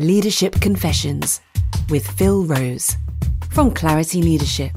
Leadership 0.00 0.60
Confessions 0.60 1.40
with 1.88 2.04
Phil 2.04 2.44
Rose 2.46 2.96
from 3.50 3.72
Clarity 3.72 4.22
Leadership. 4.22 4.72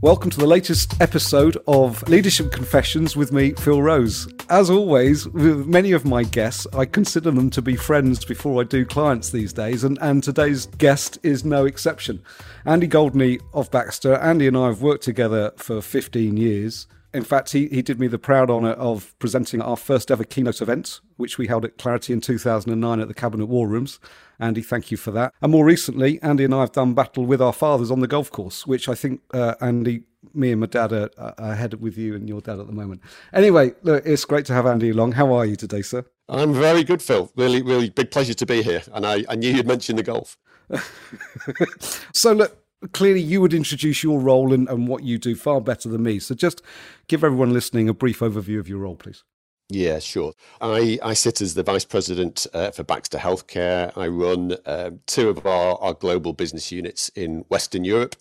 Welcome 0.00 0.30
to 0.30 0.38
the 0.38 0.48
latest 0.48 1.00
episode 1.00 1.56
of 1.68 2.02
Leadership 2.08 2.50
Confessions 2.50 3.16
with 3.16 3.30
me, 3.30 3.52
Phil 3.52 3.80
Rose. 3.80 4.26
As 4.50 4.68
always, 4.68 5.28
with 5.28 5.68
many 5.68 5.92
of 5.92 6.04
my 6.04 6.24
guests, 6.24 6.66
I 6.72 6.86
consider 6.86 7.30
them 7.30 7.50
to 7.50 7.62
be 7.62 7.76
friends 7.76 8.24
before 8.24 8.60
I 8.60 8.64
do 8.64 8.84
clients 8.84 9.30
these 9.30 9.52
days, 9.52 9.84
and, 9.84 9.96
and 10.00 10.24
today's 10.24 10.66
guest 10.66 11.16
is 11.22 11.44
no 11.44 11.64
exception. 11.64 12.20
Andy 12.66 12.88
Goldney 12.88 13.38
of 13.54 13.70
Baxter. 13.70 14.16
Andy 14.16 14.48
and 14.48 14.56
I 14.56 14.66
have 14.66 14.82
worked 14.82 15.04
together 15.04 15.52
for 15.56 15.80
15 15.80 16.36
years. 16.36 16.88
In 17.14 17.24
fact, 17.24 17.52
he, 17.52 17.68
he 17.68 17.80
did 17.80 17.98
me 17.98 18.06
the 18.06 18.18
proud 18.18 18.50
honour 18.50 18.72
of 18.72 19.18
presenting 19.18 19.62
our 19.62 19.76
first 19.76 20.10
ever 20.10 20.24
keynote 20.24 20.60
event, 20.60 21.00
which 21.16 21.38
we 21.38 21.46
held 21.46 21.64
at 21.64 21.78
Clarity 21.78 22.12
in 22.12 22.20
2009 22.20 23.00
at 23.00 23.08
the 23.08 23.14
Cabinet 23.14 23.46
War 23.46 23.66
Rooms. 23.66 23.98
Andy, 24.38 24.60
thank 24.60 24.90
you 24.90 24.96
for 24.96 25.10
that. 25.12 25.32
And 25.40 25.50
more 25.50 25.64
recently, 25.64 26.20
Andy 26.22 26.44
and 26.44 26.54
I 26.54 26.60
have 26.60 26.72
done 26.72 26.92
battle 26.92 27.24
with 27.24 27.40
our 27.40 27.52
fathers 27.52 27.90
on 27.90 28.00
the 28.00 28.06
golf 28.06 28.30
course, 28.30 28.66
which 28.66 28.88
I 28.88 28.94
think, 28.94 29.22
uh, 29.32 29.54
Andy, 29.60 30.02
me 30.34 30.52
and 30.52 30.60
my 30.60 30.66
dad 30.66 30.92
are, 30.92 31.10
are 31.16 31.34
ahead 31.38 31.80
with 31.80 31.96
you 31.96 32.14
and 32.14 32.28
your 32.28 32.42
dad 32.42 32.60
at 32.60 32.66
the 32.66 32.72
moment. 32.72 33.00
Anyway, 33.32 33.72
look, 33.82 34.04
it's 34.04 34.24
great 34.24 34.44
to 34.46 34.52
have 34.52 34.66
Andy 34.66 34.90
along. 34.90 35.12
How 35.12 35.32
are 35.32 35.46
you 35.46 35.56
today, 35.56 35.82
sir? 35.82 36.04
I'm 36.28 36.52
very 36.52 36.84
good, 36.84 37.00
Phil. 37.00 37.32
Really, 37.36 37.62
really 37.62 37.88
big 37.88 38.10
pleasure 38.10 38.34
to 38.34 38.46
be 38.46 38.62
here. 38.62 38.82
And 38.92 39.06
I, 39.06 39.24
I 39.28 39.34
knew 39.34 39.50
you'd 39.50 39.66
mentioned 39.66 39.98
the 39.98 40.02
golf. 40.02 40.36
so, 42.12 42.32
look, 42.32 42.58
clearly 42.92 43.20
you 43.20 43.40
would 43.40 43.54
introduce 43.54 44.02
your 44.02 44.20
role 44.20 44.52
and, 44.52 44.68
and 44.68 44.88
what 44.88 45.02
you 45.02 45.18
do 45.18 45.34
far 45.34 45.60
better 45.60 45.88
than 45.88 46.02
me. 46.02 46.18
So 46.18 46.34
just 46.34 46.62
give 47.06 47.24
everyone 47.24 47.52
listening 47.52 47.88
a 47.88 47.94
brief 47.94 48.20
overview 48.20 48.58
of 48.58 48.68
your 48.68 48.78
role, 48.78 48.96
please. 48.96 49.24
Yeah, 49.70 49.98
sure. 49.98 50.32
I, 50.62 50.98
I 51.02 51.12
sit 51.12 51.42
as 51.42 51.52
the 51.52 51.62
Vice 51.62 51.84
President 51.84 52.46
uh, 52.54 52.70
for 52.70 52.84
Baxter 52.84 53.18
Healthcare. 53.18 53.92
I 53.96 54.06
run 54.06 54.56
uh, 54.64 54.92
two 55.06 55.28
of 55.28 55.46
our, 55.46 55.76
our 55.82 55.92
global 55.92 56.32
business 56.32 56.72
units 56.72 57.10
in 57.10 57.44
Western 57.48 57.84
Europe. 57.84 58.16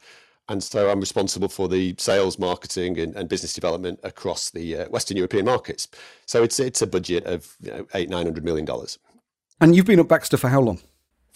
And 0.49 0.63
so 0.63 0.89
I'm 0.89 0.99
responsible 0.99 1.49
for 1.49 1.67
the 1.67 1.95
sales, 1.97 2.39
marketing, 2.39 2.99
and, 2.99 3.15
and 3.15 3.27
business 3.27 3.53
development 3.53 3.99
across 4.03 4.49
the 4.49 4.77
uh, 4.77 4.89
Western 4.89 5.17
European 5.17 5.45
markets. 5.45 5.89
So 6.25 6.41
it's 6.41 6.57
it's 6.59 6.81
a 6.81 6.87
budget 6.87 7.25
of 7.25 7.55
you 7.61 7.71
know, 7.71 7.87
eight 7.93 8.09
nine 8.09 8.25
hundred 8.25 8.45
million 8.45 8.65
dollars. 8.65 8.97
And 9.59 9.75
you've 9.75 9.85
been 9.85 9.99
at 9.99 10.07
Baxter 10.07 10.37
for 10.37 10.47
how 10.47 10.61
long? 10.61 10.79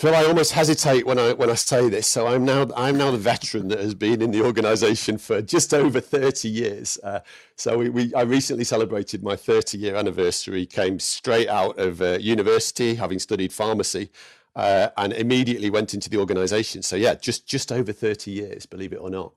Phil, 0.01 0.15
I 0.15 0.25
almost 0.25 0.53
hesitate 0.53 1.05
when 1.05 1.19
I 1.19 1.33
when 1.33 1.51
I 1.51 1.53
say 1.53 1.87
this. 1.87 2.07
So 2.07 2.25
I'm 2.25 2.43
now 2.43 2.67
I'm 2.75 2.97
now 2.97 3.11
the 3.11 3.19
veteran 3.19 3.67
that 3.67 3.77
has 3.77 3.93
been 3.93 4.19
in 4.19 4.31
the 4.31 4.43
organisation 4.43 5.19
for 5.19 5.43
just 5.43 5.75
over 5.75 5.99
30 5.99 6.49
years. 6.49 6.97
Uh, 7.03 7.19
so 7.55 7.77
we, 7.77 7.89
we, 7.89 8.13
I 8.15 8.23
recently 8.23 8.63
celebrated 8.63 9.21
my 9.21 9.35
30 9.35 9.77
year 9.77 9.95
anniversary. 9.95 10.65
Came 10.65 10.97
straight 10.97 11.49
out 11.49 11.77
of 11.77 12.01
uh, 12.01 12.17
university, 12.19 12.95
having 12.95 13.19
studied 13.19 13.53
pharmacy, 13.53 14.09
uh, 14.55 14.87
and 14.97 15.13
immediately 15.13 15.69
went 15.69 15.93
into 15.93 16.09
the 16.09 16.17
organisation. 16.17 16.81
So 16.81 16.95
yeah, 16.95 17.13
just 17.13 17.45
just 17.45 17.71
over 17.71 17.93
30 17.93 18.31
years, 18.31 18.65
believe 18.65 18.93
it 18.93 18.99
or 18.99 19.11
not. 19.11 19.33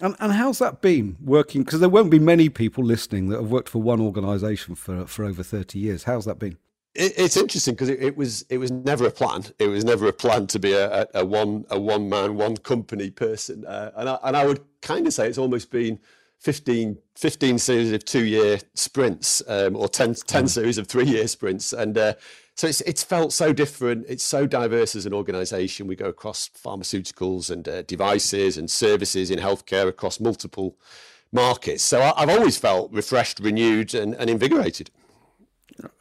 And, 0.00 0.16
and 0.18 0.32
how's 0.32 0.60
that 0.60 0.80
been 0.80 1.18
working? 1.22 1.62
Because 1.62 1.80
there 1.80 1.90
won't 1.90 2.10
be 2.10 2.18
many 2.18 2.48
people 2.48 2.82
listening 2.82 3.28
that 3.28 3.42
have 3.42 3.50
worked 3.50 3.68
for 3.68 3.82
one 3.82 4.00
organisation 4.00 4.76
for 4.76 5.06
for 5.06 5.26
over 5.26 5.42
30 5.42 5.78
years. 5.78 6.04
How's 6.04 6.24
that 6.24 6.38
been? 6.38 6.56
It, 6.94 7.12
it's 7.16 7.36
interesting 7.36 7.74
because 7.74 7.88
it, 7.88 8.02
it, 8.02 8.16
was 8.16 8.42
it 8.48 8.58
was 8.58 8.70
never 8.70 9.06
a 9.06 9.10
plan. 9.10 9.44
It 9.58 9.68
was 9.68 9.84
never 9.84 10.06
a 10.08 10.12
plan 10.12 10.46
to 10.48 10.58
be 10.58 10.72
a, 10.72 11.06
a, 11.14 11.24
one 11.24 11.64
a 11.70 11.78
one 11.78 12.08
man 12.08 12.36
one 12.36 12.56
company 12.56 13.10
person, 13.10 13.64
uh, 13.66 13.92
and 13.96 14.08
I, 14.08 14.18
and 14.24 14.36
I 14.36 14.46
would 14.46 14.60
kind 14.82 15.06
of 15.06 15.12
say 15.12 15.28
it's 15.28 15.38
almost 15.38 15.70
been 15.70 15.98
15, 16.40 16.96
15 17.16 17.58
series 17.58 17.92
of 17.92 18.04
two 18.04 18.24
year 18.24 18.58
sprints 18.74 19.42
um, 19.46 19.76
or 19.76 19.88
10, 19.88 20.14
10 20.14 20.44
mm. 20.44 20.48
series 20.48 20.78
of 20.78 20.86
three 20.86 21.04
year 21.04 21.28
sprints, 21.28 21.72
and 21.72 21.96
uh, 21.96 22.14
so 22.56 22.66
it's 22.66 22.80
it's 22.82 23.04
felt 23.04 23.32
so 23.32 23.52
different. 23.52 24.06
It's 24.08 24.24
so 24.24 24.46
diverse 24.46 24.96
as 24.96 25.06
an 25.06 25.14
organisation. 25.14 25.86
We 25.86 25.96
go 25.96 26.06
across 26.06 26.48
pharmaceuticals 26.48 27.50
and 27.50 27.68
uh, 27.68 27.82
devices 27.82 28.58
and 28.58 28.70
services 28.70 29.30
in 29.30 29.38
healthcare 29.38 29.86
across 29.88 30.18
multiple 30.18 30.76
markets. 31.32 31.84
So 31.84 32.02
I, 32.02 32.20
have 32.20 32.30
always 32.30 32.56
felt 32.56 32.92
refreshed, 32.92 33.38
renewed, 33.40 33.94
and, 33.94 34.14
and 34.14 34.28
invigorated. 34.28 34.90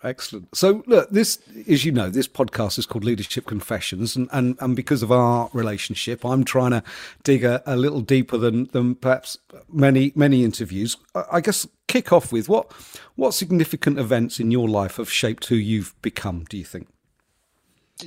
Excellent. 0.03 0.55
So, 0.55 0.83
look, 0.87 1.09
this, 1.09 1.39
as 1.67 1.85
you 1.85 1.91
know, 1.91 2.09
this 2.09 2.27
podcast 2.27 2.77
is 2.79 2.85
called 2.85 3.03
Leadership 3.03 3.45
Confessions, 3.45 4.15
and, 4.15 4.29
and, 4.31 4.57
and 4.59 4.75
because 4.75 5.03
of 5.03 5.11
our 5.11 5.49
relationship, 5.53 6.25
I'm 6.25 6.43
trying 6.43 6.71
to 6.71 6.83
dig 7.23 7.43
a, 7.43 7.61
a 7.65 7.75
little 7.75 8.01
deeper 8.01 8.37
than 8.37 8.65
than 8.65 8.95
perhaps 8.95 9.37
many 9.71 10.11
many 10.15 10.43
interviews. 10.43 10.97
I 11.31 11.41
guess 11.41 11.67
kick 11.87 12.13
off 12.13 12.31
with 12.31 12.47
what 12.47 12.71
what 13.15 13.33
significant 13.33 13.99
events 13.99 14.39
in 14.39 14.51
your 14.51 14.69
life 14.69 14.97
have 14.97 15.11
shaped 15.11 15.47
who 15.47 15.55
you've 15.55 15.93
become? 16.01 16.45
Do 16.49 16.57
you 16.57 16.65
think? 16.65 16.87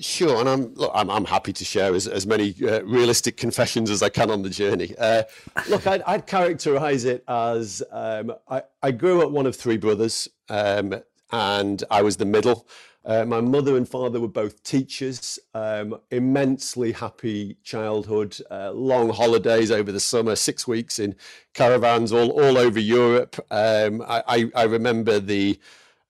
Sure, 0.01 0.41
and 0.41 0.49
I'm 0.49 0.75
look, 0.75 0.91
I'm, 0.95 1.11
I'm 1.11 1.27
happy 1.27 1.53
to 1.53 1.65
share 1.67 1.95
as, 1.95 2.09
as 2.09 2.27
many 2.27 2.55
uh, 2.63 2.83
realistic 2.85 3.37
confessions 3.37 3.91
as 3.91 4.03
I 4.03 4.09
can 4.09 4.31
on 4.31 4.41
the 4.41 4.49
journey. 4.49 4.95
Uh, 4.99 5.25
look, 5.69 5.87
I'd, 5.87 6.01
I'd 6.03 6.27
characterise 6.27 7.05
it 7.05 7.23
as 7.29 7.83
um, 7.91 8.33
I, 8.49 8.63
I 8.83 8.91
grew 8.91 9.23
up 9.23 9.31
one 9.33 9.47
of 9.47 9.55
three 9.55 9.77
brothers. 9.77 10.29
Um, 10.49 11.03
and 11.33 11.83
I 11.91 12.03
was 12.03 12.17
the 12.17 12.25
middle. 12.25 12.67
Uh, 13.05 13.25
my 13.25 13.41
mother 13.41 13.77
and 13.77 13.89
father 13.89 14.21
were 14.21 14.29
both 14.29 14.63
teachers. 14.63 15.39
Um, 15.55 15.99
immensely 16.11 16.93
happy 16.93 17.57
childhood, 17.65 18.39
uh, 18.51 18.71
long 18.71 19.11
holidays 19.11 19.73
over 19.73 19.91
the 19.91 20.01
summer, 20.01 20.37
six 20.37 20.69
weeks 20.69 20.99
in 21.01 21.17
caravans 21.53 22.13
all, 22.13 22.31
all 22.31 22.57
over 22.59 22.79
Europe. 22.79 23.45
Um, 23.51 24.03
I, 24.03 24.23
I, 24.29 24.51
I, 24.55 24.63
remember 24.65 25.19
the, 25.19 25.59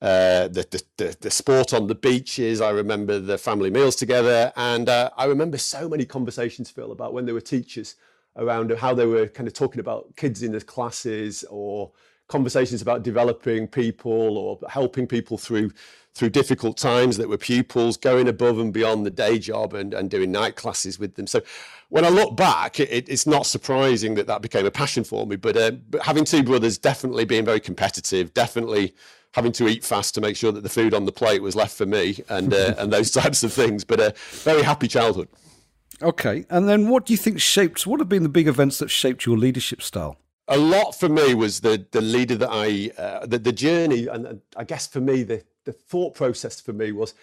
uh, 0.03 0.49
the, 0.49 0.67
the, 0.71 0.83
the, 0.99 1.17
the, 1.19 1.31
sport 1.31 1.73
on 1.73 1.87
the 1.87 1.95
beaches. 1.95 2.61
I 2.61 2.71
remember 2.71 3.19
the 3.19 3.39
family 3.39 3.71
meals 3.71 3.97
together. 3.97 4.53
And 4.57 4.91
uh, 4.91 5.11
I 5.17 5.25
remember 5.25 5.57
so 5.57 5.89
many 5.89 6.05
conversations, 6.05 6.69
Phil, 6.69 6.93
about 6.93 7.15
when 7.15 7.25
they 7.25 7.33
were 7.33 7.41
teachers 7.41 7.97
around 8.37 8.71
how 8.73 8.93
they 8.93 9.07
were 9.07 9.29
kind 9.29 9.47
of 9.47 9.55
talking 9.55 9.81
about 9.81 10.15
kids 10.17 10.43
in 10.43 10.53
the 10.53 10.61
classes 10.61 11.43
or 11.49 11.93
conversations 12.33 12.81
about 12.81 13.03
developing 13.03 13.69
people 13.69 14.39
or 14.39 14.59
helping 14.69 15.07
people 15.07 15.37
through 15.37 15.71
through 16.15 16.31
difficult 16.31 16.77
times 16.77 17.17
that 17.17 17.29
were 17.29 17.39
pupils 17.39 17.97
going 17.97 18.29
above 18.29 18.59
and 18.59 18.73
beyond 18.73 19.07
the 19.07 19.11
day 19.11 19.39
job 19.39 19.73
and, 19.73 19.95
and 19.95 20.11
doing 20.11 20.31
night 20.31 20.57
classes 20.57 20.99
with 20.99 21.15
them. 21.15 21.27
So 21.27 21.41
when 21.93 22.07
i 22.07 22.09
look 22.09 22.35
back 22.37 22.81
it, 22.81 23.07
it's 23.07 23.27
not 23.27 23.45
surprising 23.45 24.15
that 24.15 24.27
that 24.27 24.41
became 24.41 24.65
a 24.65 24.71
passion 24.71 25.05
for 25.05 25.27
me 25.27 25.37
but, 25.37 25.57
uh, 25.59 25.73
but 25.91 26.03
having 26.03 26.25
two 26.25 26.43
brothers 26.43 26.79
definitely 26.79 27.27
being 27.27 27.45
very 27.45 27.61
competitive 27.61 28.33
definitely 28.33 28.95
having 29.35 29.53
to 29.53 29.69
eat 29.69 29.85
fast 29.85 30.15
to 30.15 30.21
make 30.23 30.35
sure 30.35 30.53
that 30.53 30.63
the 30.63 30.71
food 30.71 30.95
on 30.95 31.05
the 31.05 31.13
plate 31.13 31.43
was 31.43 31.55
left 31.55 31.77
for 31.77 31.85
me 31.85 32.23
and 32.31 32.55
uh, 32.55 32.75
and 32.79 32.91
those 32.91 33.11
types 33.11 33.43
of 33.43 33.53
things 33.53 33.85
but 33.85 34.01
a 34.01 34.15
very 34.51 34.63
happy 34.63 34.89
childhood. 34.89 35.29
Okay 36.01 36.47
and 36.49 36.67
then 36.67 36.89
what 36.89 37.05
do 37.05 37.13
you 37.13 37.19
think 37.19 37.41
shaped 37.41 37.87
what 37.87 38.01
have 38.01 38.09
been 38.09 38.23
the 38.23 38.37
big 38.41 38.49
events 38.49 38.79
that 38.79 38.91
shaped 38.91 39.27
your 39.27 39.37
leadership 39.37 39.83
style 39.83 40.17
a 40.53 40.59
lot 40.59 40.93
for 40.93 41.09
me 41.09 41.35
was 41.35 41.61
the 41.61 41.85
the 41.91 42.01
leader 42.01 42.37
that 42.37 42.51
I 42.53 42.91
uh, 43.01 43.27
the 43.27 43.39
the 43.39 43.53
journey, 43.53 44.07
and, 44.07 44.41
I 44.57 44.65
guess 44.65 44.87
for 44.87 45.01
me 45.01 45.23
the 45.23 45.43
the 45.65 45.73
thought 45.73 46.15
process 46.15 46.61
for 46.61 46.73
me 46.73 46.93
was 46.93 47.15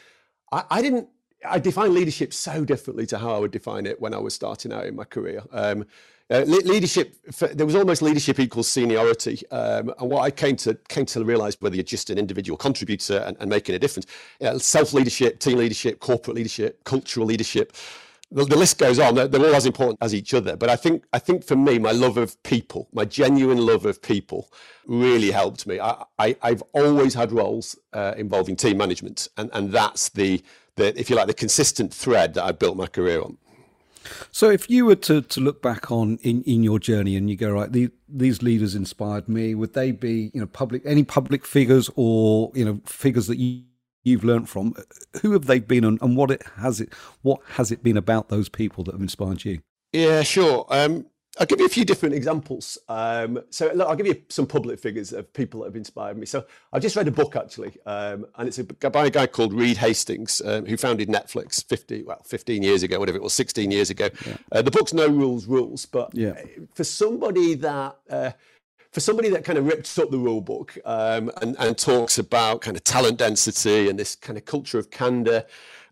I, 0.52 0.64
I, 0.72 0.82
didn't 0.82 1.08
I 1.48 1.60
define 1.60 1.94
leadership 1.94 2.34
so 2.34 2.66
differently 2.66 3.06
to 3.08 3.20
how 3.20 3.36
I 3.36 3.38
would 3.38 3.52
define 3.52 3.86
it 3.86 4.02
when 4.02 4.14
I 4.14 4.18
was 4.18 4.34
starting 4.34 4.74
out 4.74 4.86
in 4.86 4.96
my 4.96 5.04
career. 5.04 5.44
Um, 5.52 5.86
uh, 6.32 6.42
leadership 6.42 7.16
there 7.54 7.66
was 7.66 7.76
almost 7.76 8.02
leadership 8.02 8.40
equals 8.40 8.68
seniority, 8.68 9.42
um, 9.52 9.94
and 10.00 10.10
what 10.10 10.22
I 10.22 10.32
came 10.32 10.56
to 10.58 10.76
came 10.88 11.06
to 11.08 11.24
realize 11.24 11.60
whether 11.60 11.76
you're 11.76 11.84
just 11.84 12.10
an 12.10 12.18
individual 12.18 12.58
contributor 12.58 13.20
and, 13.28 13.38
and 13.40 13.50
making 13.50 13.76
a 13.76 13.80
difference, 13.80 14.08
you 14.40 14.48
know, 14.48 14.58
self 14.58 14.94
leadership, 14.94 15.40
team 15.40 15.58
leadership, 15.58 16.00
corporate 16.00 16.36
leadership, 16.36 16.84
cultural 16.84 17.28
leadership 17.28 17.74
the, 18.32 18.46
the, 18.46 18.56
list 18.56 18.78
goes 18.78 19.00
on. 19.00 19.16
They're, 19.16 19.28
they're, 19.28 19.46
all 19.46 19.56
as 19.56 19.66
important 19.66 19.98
as 20.02 20.14
each 20.14 20.34
other. 20.34 20.56
But 20.56 20.70
I 20.70 20.76
think 20.76 21.04
I 21.14 21.20
think 21.20 21.44
for 21.44 21.56
me, 21.56 21.80
my 21.80 21.92
love 21.92 22.18
of 22.18 22.42
people, 22.44 22.88
my 22.94 23.06
genuine 23.06 23.66
love 23.66 23.86
of 23.86 24.02
people, 24.02 24.52
really 24.86 25.32
helped 25.32 25.66
me. 25.66 25.80
I, 25.80 26.04
I 26.20 26.36
have 26.44 26.64
always 26.74 27.14
had 27.14 27.32
roles 27.32 27.78
uh, 27.94 28.14
involving 28.18 28.56
team 28.56 28.78
management, 28.78 29.28
and 29.38 29.50
and 29.54 29.72
that's 29.72 30.10
the 30.10 30.42
the 30.76 30.98
if 31.00 31.10
you 31.10 31.16
like 31.16 31.28
the 31.28 31.34
consistent 31.34 31.94
thread 31.94 32.36
that 32.36 32.44
I 32.44 32.52
built 32.52 32.78
my 32.78 32.88
career 32.88 33.22
on. 33.22 33.38
So, 34.32 34.50
if 34.50 34.70
you 34.70 34.86
were 34.86 34.96
to, 34.96 35.22
to 35.22 35.42
look 35.42 35.62
back 35.62 35.92
on 35.92 36.18
in, 36.22 36.42
in 36.44 36.64
your 36.64 36.80
journey 36.80 37.16
and 37.16 37.30
you 37.30 37.36
go 37.36 37.52
right, 37.52 37.72
the, 37.72 37.90
these 38.08 38.42
leaders 38.42 38.76
inspired 38.76 39.28
me. 39.28 39.56
Would 39.56 39.74
they 39.74 39.92
be 39.92 40.32
you 40.34 40.42
know 40.42 40.48
public 40.48 40.84
any 40.86 41.04
public 41.04 41.46
figures 41.46 41.90
or 41.96 42.52
you 42.54 42.66
know 42.66 42.80
figures 42.86 43.28
that 43.28 43.38
you 43.38 43.64
you've 44.04 44.24
learned 44.24 44.50
from. 44.50 44.76
Who 45.22 45.34
have 45.34 45.46
they 45.46 45.60
been, 45.60 45.84
and, 45.84 46.02
and 46.02 46.16
what 46.16 46.32
it 46.32 46.44
has 46.58 46.82
it 46.82 46.94
what 47.22 47.40
has 47.54 47.72
it 47.72 47.84
been 47.84 47.98
about 47.98 48.30
those 48.30 48.50
people 48.50 48.84
that 48.86 48.94
have 48.94 49.02
inspired 49.02 49.46
you? 49.46 49.60
Yeah, 49.94 50.22
sure. 50.22 50.66
Um, 50.70 51.06
I'll 51.40 51.46
give 51.46 51.60
you 51.60 51.66
a 51.66 51.70
few 51.70 51.86
different 51.86 52.16
examples. 52.16 52.78
Um, 52.90 53.42
so 53.50 53.72
look, 53.74 53.88
I'll 53.88 53.96
give 53.96 54.08
you 54.08 54.22
some 54.28 54.46
public 54.46 54.80
figures 54.80 55.14
of 55.14 55.32
people 55.34 55.62
that 55.62 55.68
have 55.68 55.76
inspired 55.76 56.18
me. 56.18 56.26
So 56.26 56.46
I've 56.74 56.82
just 56.82 56.96
read 56.96 57.08
a 57.08 57.12
book 57.12 57.36
actually, 57.36 57.78
um, 57.86 58.26
and 58.36 58.48
it's 58.48 58.60
a, 58.60 58.64
by 58.64 59.06
a 59.06 59.10
guy 59.10 59.28
called 59.28 59.54
Reed 59.54 59.78
Hastings, 59.78 60.42
um, 60.44 60.66
who 60.66 60.76
founded 60.76 61.08
Netflix 61.08 61.64
50, 61.64 62.04
well, 62.04 62.22
15 62.26 62.62
years 62.62 62.84
ago, 62.84 63.00
whatever 63.00 63.18
it 63.18 63.24
was, 63.24 63.34
16 63.34 63.72
years 63.72 63.90
ago. 63.90 64.10
Yeah. 64.26 64.38
Uh, 64.52 64.62
the 64.62 64.72
book's 64.72 64.94
No 64.94 65.08
Rules 65.08 65.46
Rules, 65.46 65.86
but 65.86 66.14
yeah. 66.14 66.42
for 66.74 66.84
somebody 66.84 67.54
that 67.56 67.98
uh, 68.10 68.32
for 68.92 69.00
somebody 69.00 69.30
that 69.30 69.44
kind 69.44 69.58
of 69.58 69.66
rips 69.66 69.98
up 70.00 70.10
the 70.10 70.18
rule 70.18 70.42
book 70.42 70.78
um, 70.86 71.32
and, 71.42 71.56
and 71.60 71.78
talks 71.78 72.18
about 72.18 72.62
kind 72.62 72.76
of 72.76 72.84
talent 72.84 73.18
density 73.18 73.90
and 73.90 74.00
this 74.00 74.16
kind 74.16 74.38
of 74.38 74.46
culture 74.46 74.80
of 74.80 74.90
candor 74.90 75.46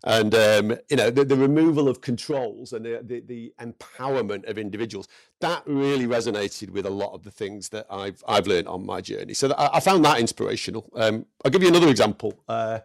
and 0.04 0.34
um, 0.34 0.76
you 0.88 0.96
know 0.96 1.10
the, 1.10 1.24
the, 1.24 1.36
removal 1.36 1.88
of 1.88 2.00
controls 2.00 2.72
and 2.72 2.84
the, 2.84 3.00
the, 3.02 3.20
the, 3.20 3.52
empowerment 3.60 4.48
of 4.48 4.56
individuals 4.56 5.08
that 5.40 5.62
really 5.66 6.06
resonated 6.06 6.70
with 6.70 6.86
a 6.86 6.90
lot 6.90 7.12
of 7.12 7.24
the 7.24 7.30
things 7.30 7.68
that 7.70 7.86
I've 7.90 8.22
I've 8.26 8.46
learned 8.46 8.68
on 8.68 8.86
my 8.86 9.00
journey. 9.00 9.34
So 9.34 9.52
I, 9.52 9.76
I, 9.76 9.80
found 9.80 10.04
that 10.04 10.20
inspirational. 10.20 10.88
Um, 10.94 11.26
I'll 11.44 11.50
give 11.50 11.62
you 11.62 11.68
another 11.68 11.88
example. 11.88 12.38
Uh, 12.48 12.80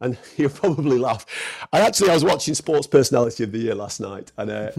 and 0.00 0.16
you'll 0.36 0.50
probably 0.50 0.98
laugh. 0.98 1.26
I 1.72 1.80
actually 1.80 2.10
I 2.10 2.14
was 2.14 2.24
watching 2.24 2.54
Sports 2.54 2.86
Personality 2.86 3.44
of 3.44 3.52
the 3.52 3.58
Year 3.58 3.74
last 3.74 4.00
night, 4.00 4.30
and 4.36 4.50
uh, 4.50 4.70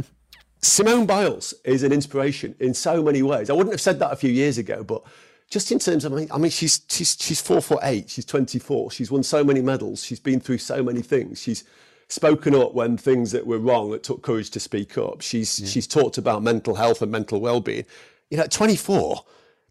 Simone 0.62 1.06
Biles 1.06 1.54
is 1.64 1.84
an 1.84 1.94
inspiration 1.94 2.56
in 2.60 2.74
so 2.74 3.02
many 3.02 3.22
ways. 3.22 3.50
I 3.50 3.54
wouldn't 3.54 3.74
have 3.74 3.82
said 3.82 4.00
that 4.00 4.12
a 4.12 4.16
few 4.16 4.32
years 4.32 4.58
ago, 4.58 4.84
but 4.84 5.04
just 5.50 5.72
in 5.72 5.80
terms 5.80 6.06
of, 6.06 6.14
I 6.14 6.18
mean, 6.18 6.28
I 6.32 6.38
mean 6.38 6.52
she's 6.52 6.82
she's 6.90 7.18
she's 7.20 7.42
four 7.42 7.62
foot 7.62 7.80
eight. 7.84 8.10
She's 8.10 8.26
twenty 8.26 8.60
four. 8.60 8.92
She's 8.92 9.10
won 9.10 9.24
so 9.24 9.44
many 9.44 9.62
medals. 9.62 10.04
She's 10.04 10.20
been 10.20 10.40
through 10.40 10.60
so 10.60 10.84
many 10.84 11.02
things. 11.02 11.42
She's 11.42 11.64
spoken 12.08 12.54
up 12.56 12.74
when 12.74 12.98
things 12.98 13.32
that 13.32 13.48
were 13.48 13.60
wrong. 13.60 13.94
It 13.94 14.04
took 14.04 14.22
courage 14.22 14.50
to 14.52 14.60
speak 14.60 14.98
up. 14.98 15.22
She's 15.22 15.60
yeah. 15.60 15.68
she's 15.68 15.88
talked 15.88 16.18
about 16.18 16.44
mental 16.44 16.76
health 16.76 17.02
and 17.02 17.12
mental 17.12 17.40
well 17.40 17.62
being. 17.62 17.86
You 18.30 18.38
know, 18.38 18.44
at 18.44 18.52
twenty 18.52 18.76
four 18.76 19.24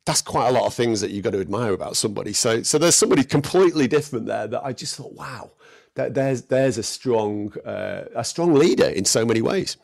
that's 0.08 0.23
quite 0.23 0.49
a 0.49 0.52
lot 0.52 0.64
of 0.64 0.73
things 0.73 1.02
that 1.02 1.11
you've 1.11 1.23
got 1.23 1.32
to 1.32 1.41
admire 1.41 1.75
about 1.75 1.94
somebody. 1.94 2.32
So, 2.32 2.62
so 2.62 2.79
there's 2.79 2.94
somebody 2.96 3.23
completely 3.23 3.87
different 3.87 4.25
there 4.25 4.46
that 4.46 4.64
I 4.64 4.73
just 4.73 4.96
thought, 4.96 5.12
wow, 5.12 5.50
that 5.96 6.14
there's 6.14 6.43
there's 6.43 6.79
a 6.79 6.82
strong 6.82 7.52
uh, 7.58 8.05
a 8.14 8.25
strong 8.25 8.55
leader 8.55 8.87
in 8.87 9.05
so 9.05 9.26
many 9.26 9.43
ways. 9.43 9.76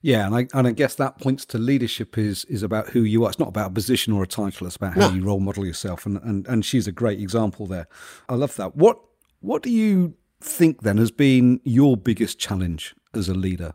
Yeah, 0.00 0.26
and 0.26 0.34
I 0.34 0.48
and 0.54 0.66
I 0.66 0.72
guess 0.72 0.94
that 0.96 1.18
points 1.18 1.44
to 1.46 1.58
leadership 1.58 2.18
is 2.18 2.44
is 2.46 2.62
about 2.62 2.90
who 2.90 3.02
you 3.02 3.24
are. 3.24 3.30
It's 3.30 3.38
not 3.38 3.48
about 3.48 3.70
a 3.70 3.74
position 3.74 4.12
or 4.12 4.22
a 4.22 4.26
title. 4.26 4.66
It's 4.66 4.76
about 4.76 4.94
how 4.94 5.08
no. 5.08 5.14
you 5.14 5.24
role 5.24 5.40
model 5.40 5.66
yourself, 5.66 6.06
and, 6.06 6.18
and 6.22 6.46
and 6.46 6.64
she's 6.64 6.86
a 6.86 6.92
great 6.92 7.20
example 7.20 7.66
there. 7.66 7.86
I 8.28 8.34
love 8.34 8.56
that. 8.56 8.76
What 8.76 8.98
what 9.40 9.62
do 9.62 9.70
you 9.70 10.14
think 10.40 10.82
then 10.82 10.98
has 10.98 11.10
been 11.10 11.60
your 11.64 11.96
biggest 11.96 12.38
challenge 12.38 12.94
as 13.14 13.28
a 13.28 13.34
leader? 13.34 13.74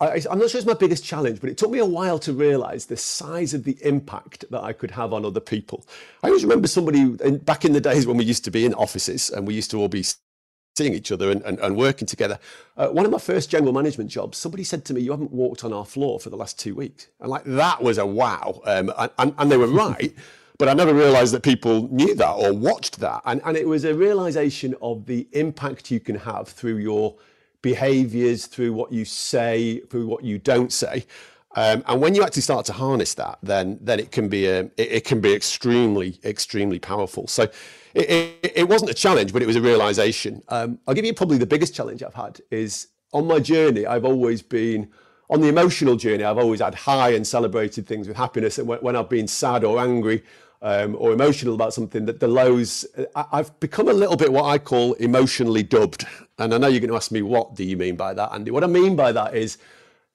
I, 0.00 0.22
am 0.30 0.38
not 0.38 0.50
sure 0.50 0.58
it's 0.58 0.66
my 0.66 0.74
biggest 0.74 1.04
challenge, 1.04 1.40
but 1.40 1.48
it 1.50 1.56
took 1.56 1.70
me 1.70 1.78
a 1.78 1.84
while 1.84 2.18
to 2.20 2.32
realize 2.32 2.86
the 2.86 2.96
size 2.96 3.54
of 3.54 3.64
the 3.64 3.78
impact 3.82 4.44
that 4.50 4.62
I 4.62 4.72
could 4.72 4.90
have 4.90 5.12
on 5.12 5.24
other 5.24 5.40
people. 5.40 5.86
I 6.22 6.28
always 6.28 6.42
remember 6.42 6.66
somebody 6.66 7.16
in, 7.24 7.38
back 7.38 7.64
in 7.64 7.72
the 7.72 7.80
days 7.80 8.06
when 8.06 8.16
we 8.16 8.24
used 8.24 8.44
to 8.44 8.50
be 8.50 8.66
in 8.66 8.74
offices 8.74 9.30
and 9.30 9.46
we 9.46 9.54
used 9.54 9.70
to 9.70 9.78
all 9.78 9.88
be 9.88 10.04
seeing 10.76 10.92
each 10.94 11.12
other 11.12 11.30
and, 11.30 11.40
and, 11.42 11.58
and 11.60 11.76
working 11.76 12.06
together. 12.06 12.38
Uh, 12.76 12.88
one 12.88 13.04
of 13.04 13.12
my 13.12 13.18
first 13.18 13.48
general 13.48 13.72
management 13.72 14.10
jobs, 14.10 14.38
somebody 14.38 14.64
said 14.64 14.84
to 14.84 14.94
me, 14.94 15.00
You 15.00 15.12
haven't 15.12 15.32
walked 15.32 15.64
on 15.64 15.72
our 15.72 15.84
floor 15.84 16.18
for 16.18 16.30
the 16.30 16.36
last 16.36 16.58
two 16.58 16.74
weeks. 16.74 17.08
And 17.20 17.30
like 17.30 17.44
that 17.44 17.82
was 17.82 17.98
a 17.98 18.06
wow. 18.06 18.60
Um, 18.64 18.92
and, 19.18 19.34
and 19.38 19.50
they 19.50 19.56
were 19.56 19.66
right. 19.68 20.12
but 20.58 20.68
I 20.68 20.74
never 20.74 20.92
realized 20.92 21.32
that 21.34 21.42
people 21.42 21.88
knew 21.92 22.14
that 22.16 22.32
or 22.32 22.52
watched 22.52 22.98
that. 23.00 23.22
And, 23.24 23.40
and 23.44 23.56
it 23.56 23.68
was 23.68 23.84
a 23.84 23.94
realization 23.94 24.74
of 24.82 25.06
the 25.06 25.28
impact 25.32 25.90
you 25.90 26.00
can 26.00 26.16
have 26.16 26.48
through 26.48 26.78
your 26.78 27.14
behaviors, 27.62 28.46
through 28.46 28.72
what 28.72 28.92
you 28.92 29.04
say, 29.04 29.80
through 29.88 30.06
what 30.06 30.24
you 30.24 30.38
don't 30.38 30.72
say. 30.72 31.06
Um, 31.56 31.84
and 31.86 32.00
when 32.00 32.14
you 32.14 32.22
actually 32.22 32.42
start 32.42 32.66
to 32.66 32.72
harness 32.72 33.14
that, 33.14 33.38
then 33.42 33.78
then 33.80 34.00
it 34.00 34.10
can 34.10 34.28
be 34.28 34.46
a, 34.46 34.60
it, 34.60 34.72
it 34.76 35.04
can 35.04 35.20
be 35.20 35.32
extremely 35.32 36.18
extremely 36.24 36.78
powerful. 36.78 37.26
So 37.28 37.44
it, 37.94 38.10
it, 38.42 38.52
it, 38.56 38.68
wasn't 38.68 38.90
a 38.90 38.94
challenge, 38.94 39.32
but 39.32 39.40
it 39.40 39.46
was 39.46 39.56
a 39.56 39.60
realization. 39.60 40.42
Um, 40.48 40.78
I'll 40.86 40.94
give 40.94 41.04
you 41.04 41.14
probably 41.14 41.38
the 41.38 41.46
biggest 41.46 41.74
challenge 41.74 42.02
I've 42.02 42.14
had 42.14 42.40
is 42.50 42.88
on 43.12 43.26
my 43.26 43.38
journey. 43.38 43.86
I've 43.86 44.04
always 44.04 44.42
been 44.42 44.90
on 45.30 45.40
the 45.40 45.48
emotional 45.48 45.94
journey. 45.94 46.24
I've 46.24 46.38
always 46.38 46.60
had 46.60 46.74
high 46.74 47.10
and 47.10 47.24
celebrated 47.24 47.86
things 47.86 48.08
with 48.08 48.16
happiness, 48.16 48.58
and 48.58 48.66
when, 48.66 48.80
when 48.80 48.96
I've 48.96 49.08
been 49.08 49.28
sad 49.28 49.62
or 49.62 49.78
angry, 49.78 50.24
um, 50.64 50.96
or 50.98 51.12
emotional 51.12 51.54
about 51.54 51.74
something, 51.74 52.06
that 52.06 52.18
the 52.18 52.26
lows, 52.26 52.86
I, 53.14 53.26
I've 53.32 53.60
become 53.60 53.88
a 53.88 53.92
little 53.92 54.16
bit 54.16 54.32
what 54.32 54.44
I 54.44 54.58
call 54.58 54.94
emotionally 54.94 55.62
dubbed. 55.62 56.06
And 56.38 56.52
I 56.52 56.58
know 56.58 56.66
you're 56.66 56.80
going 56.80 56.90
to 56.90 56.96
ask 56.96 57.12
me, 57.12 57.22
what 57.22 57.54
do 57.54 57.62
you 57.62 57.76
mean 57.76 57.96
by 57.96 58.14
that, 58.14 58.32
Andy? 58.32 58.50
What 58.50 58.64
I 58.64 58.66
mean 58.66 58.96
by 58.96 59.12
that 59.12 59.36
is 59.36 59.58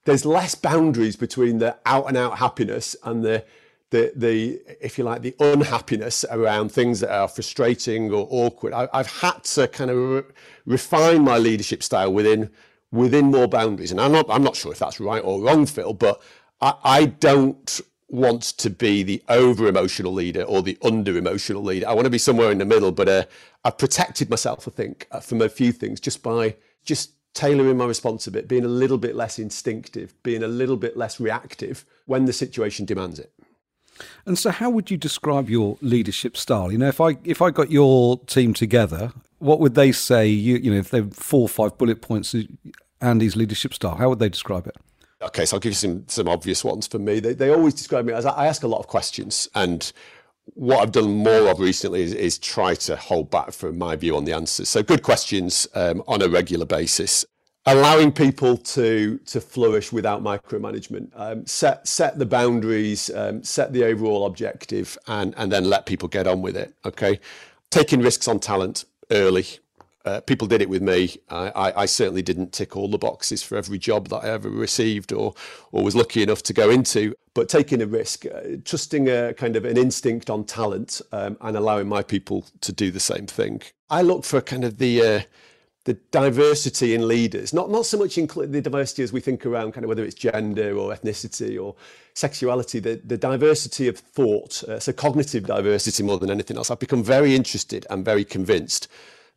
there's 0.04 0.24
less 0.24 0.54
boundaries 0.54 1.16
between 1.16 1.58
the 1.58 1.76
out 1.86 2.08
and 2.08 2.16
out 2.16 2.38
happiness 2.38 2.96
and 3.04 3.22
the, 3.22 3.44
the, 3.90 4.12
the, 4.16 4.60
if 4.80 4.98
you 4.98 5.04
like, 5.04 5.22
the 5.22 5.34
unhappiness 5.40 6.24
around 6.30 6.70
things 6.70 7.00
that 7.00 7.12
are 7.12 7.28
frustrating 7.28 8.10
or 8.12 8.26
awkward. 8.30 8.72
I, 8.72 8.88
have 8.92 9.20
had 9.20 9.44
to 9.44 9.68
kind 9.68 9.90
of 9.90 9.96
re- 9.96 10.22
refine 10.64 11.22
my 11.22 11.38
leadership 11.38 11.82
style 11.82 12.12
within 12.12 12.50
within 12.92 13.26
more 13.26 13.46
boundaries. 13.46 13.90
And 13.90 14.00
I'm 14.00 14.12
not, 14.12 14.26
I'm 14.28 14.42
not 14.42 14.56
sure 14.56 14.72
if 14.72 14.78
that's 14.78 15.00
right 15.00 15.22
or 15.24 15.40
wrong, 15.40 15.66
Phil, 15.66 15.92
but 15.92 16.20
I, 16.60 16.74
I 16.82 17.04
don't 17.06 17.80
want 18.08 18.42
to 18.42 18.70
be 18.70 19.02
the 19.02 19.22
over 19.28 19.68
emotional 19.68 20.12
leader 20.12 20.42
or 20.42 20.62
the 20.62 20.76
under 20.82 21.16
emotional 21.16 21.62
leader. 21.62 21.88
I 21.88 21.92
want 21.92 22.06
to 22.06 22.10
be 22.10 22.18
somewhere 22.18 22.50
in 22.50 22.58
the 22.58 22.64
middle, 22.64 22.90
but 22.90 23.08
uh, 23.08 23.24
I've 23.64 23.78
protected 23.78 24.28
myself, 24.28 24.66
I 24.66 24.72
think, 24.72 25.06
uh, 25.10 25.20
from 25.20 25.40
a 25.40 25.48
few 25.48 25.72
things 25.72 26.00
just 26.00 26.22
by 26.22 26.56
just 26.84 27.12
tailoring 27.34 27.76
my 27.76 27.86
response 27.86 28.26
a 28.26 28.30
bit, 28.30 28.48
being 28.48 28.64
a 28.64 28.68
little 28.68 28.98
bit 28.98 29.14
less 29.14 29.38
instinctive, 29.38 30.14
being 30.22 30.42
a 30.42 30.48
little 30.48 30.76
bit 30.76 30.96
less 30.96 31.20
reactive 31.20 31.84
when 32.06 32.24
the 32.24 32.32
situation 32.32 32.84
demands 32.84 33.18
it. 33.18 33.32
And 34.26 34.38
so, 34.38 34.50
how 34.50 34.70
would 34.70 34.90
you 34.90 34.96
describe 34.96 35.50
your 35.50 35.76
leadership 35.80 36.36
style? 36.36 36.72
You 36.72 36.78
know, 36.78 36.88
if 36.88 37.00
I 37.00 37.18
if 37.24 37.42
I 37.42 37.50
got 37.50 37.70
your 37.70 38.18
team 38.20 38.54
together, 38.54 39.12
what 39.38 39.60
would 39.60 39.74
they 39.74 39.92
say? 39.92 40.26
You 40.26 40.56
you 40.56 40.70
know, 40.70 40.78
if 40.78 40.90
they're 40.90 41.04
four 41.04 41.42
or 41.42 41.48
five 41.48 41.76
bullet 41.76 42.00
points, 42.00 42.34
uh, 42.34 42.42
Andy's 43.00 43.36
leadership 43.36 43.74
style, 43.74 43.96
how 43.96 44.08
would 44.08 44.18
they 44.18 44.28
describe 44.28 44.66
it? 44.66 44.76
Okay, 45.22 45.44
so 45.44 45.56
I'll 45.56 45.60
give 45.60 45.70
you 45.70 45.74
some 45.74 46.04
some 46.08 46.28
obvious 46.28 46.64
ones 46.64 46.86
for 46.86 46.98
me. 46.98 47.20
They, 47.20 47.34
they 47.34 47.50
always 47.50 47.74
describe 47.74 48.06
me 48.06 48.14
as 48.14 48.24
I 48.24 48.46
ask 48.46 48.62
a 48.62 48.68
lot 48.68 48.78
of 48.78 48.86
questions, 48.86 49.48
and 49.54 49.92
what 50.54 50.80
I've 50.80 50.92
done 50.92 51.10
more 51.10 51.48
of 51.48 51.60
recently 51.60 52.02
is, 52.02 52.12
is 52.12 52.38
try 52.38 52.74
to 52.74 52.96
hold 52.96 53.30
back 53.30 53.52
from 53.52 53.78
my 53.78 53.96
view 53.96 54.16
on 54.16 54.24
the 54.24 54.32
answers. 54.32 54.68
So 54.68 54.82
good 54.82 55.02
questions 55.02 55.66
um, 55.74 56.02
on 56.06 56.22
a 56.22 56.28
regular 56.28 56.66
basis, 56.66 57.24
allowing 57.66 58.12
people 58.12 58.56
to 58.56 59.18
to 59.26 59.40
flourish 59.40 59.92
without 59.92 60.22
micromanagement. 60.22 61.10
Um, 61.14 61.46
set 61.46 61.86
set 61.86 62.18
the 62.18 62.26
boundaries, 62.26 63.10
um, 63.14 63.42
set 63.42 63.72
the 63.72 63.84
overall 63.84 64.26
objective, 64.26 64.96
and 65.06 65.34
and 65.36 65.50
then 65.50 65.64
let 65.64 65.86
people 65.86 66.08
get 66.08 66.26
on 66.26 66.42
with 66.42 66.56
it. 66.56 66.74
Okay, 66.84 67.20
taking 67.70 68.00
risks 68.00 68.28
on 68.28 68.40
talent 68.40 68.84
early 69.10 69.46
uh, 70.04 70.20
people 70.22 70.48
did 70.48 70.62
it 70.62 70.68
with 70.68 70.82
me. 70.82 71.16
I, 71.28 71.48
I, 71.48 71.82
I, 71.82 71.86
certainly 71.86 72.22
didn't 72.22 72.52
tick 72.52 72.76
all 72.76 72.88
the 72.88 72.98
boxes 72.98 73.42
for 73.42 73.56
every 73.56 73.78
job 73.78 74.08
that 74.08 74.24
I 74.24 74.30
ever 74.30 74.48
received 74.48 75.12
or 75.12 75.34
or 75.72 75.82
was 75.84 75.94
lucky 75.94 76.22
enough 76.22 76.42
to 76.44 76.52
go 76.52 76.70
into. 76.70 77.14
But 77.34 77.48
taking 77.48 77.82
a 77.82 77.86
risk, 77.86 78.24
uh, 78.26 78.56
trusting 78.64 79.08
a 79.08 79.34
kind 79.34 79.56
of 79.56 79.64
an 79.64 79.76
instinct 79.76 80.30
on 80.30 80.44
talent, 80.44 81.02
um, 81.12 81.36
and 81.42 81.56
allowing 81.56 81.88
my 81.88 82.02
people 82.02 82.46
to 82.62 82.72
do 82.72 82.90
the 82.90 83.00
same 83.00 83.26
thing. 83.26 83.62
I 83.90 84.02
look 84.02 84.24
for 84.24 84.40
kind 84.40 84.64
of 84.64 84.78
the 84.78 85.02
uh, 85.02 85.20
the 85.84 85.94
diversity 86.10 86.94
in 86.94 87.06
leaders, 87.06 87.52
not 87.52 87.70
not 87.70 87.84
so 87.84 87.98
much 87.98 88.16
in 88.16 88.26
the 88.26 88.62
diversity 88.62 89.02
as 89.02 89.12
we 89.12 89.20
think 89.20 89.44
around 89.44 89.72
kind 89.72 89.84
of 89.84 89.88
whether 89.88 90.04
it's 90.04 90.14
gender 90.14 90.76
or 90.78 90.94
ethnicity 90.94 91.62
or 91.62 91.74
sexuality, 92.14 92.80
the, 92.80 93.00
the 93.04 93.16
diversity 93.16 93.86
of 93.86 93.98
thought, 93.98 94.62
uh, 94.64 94.78
so 94.78 94.92
cognitive 94.92 95.46
diversity 95.46 96.02
more 96.02 96.18
than 96.18 96.30
anything 96.30 96.56
else. 96.56 96.70
I've 96.70 96.78
become 96.78 97.04
very 97.04 97.34
interested 97.34 97.86
and 97.90 98.04
very 98.04 98.24
convinced 98.24 98.88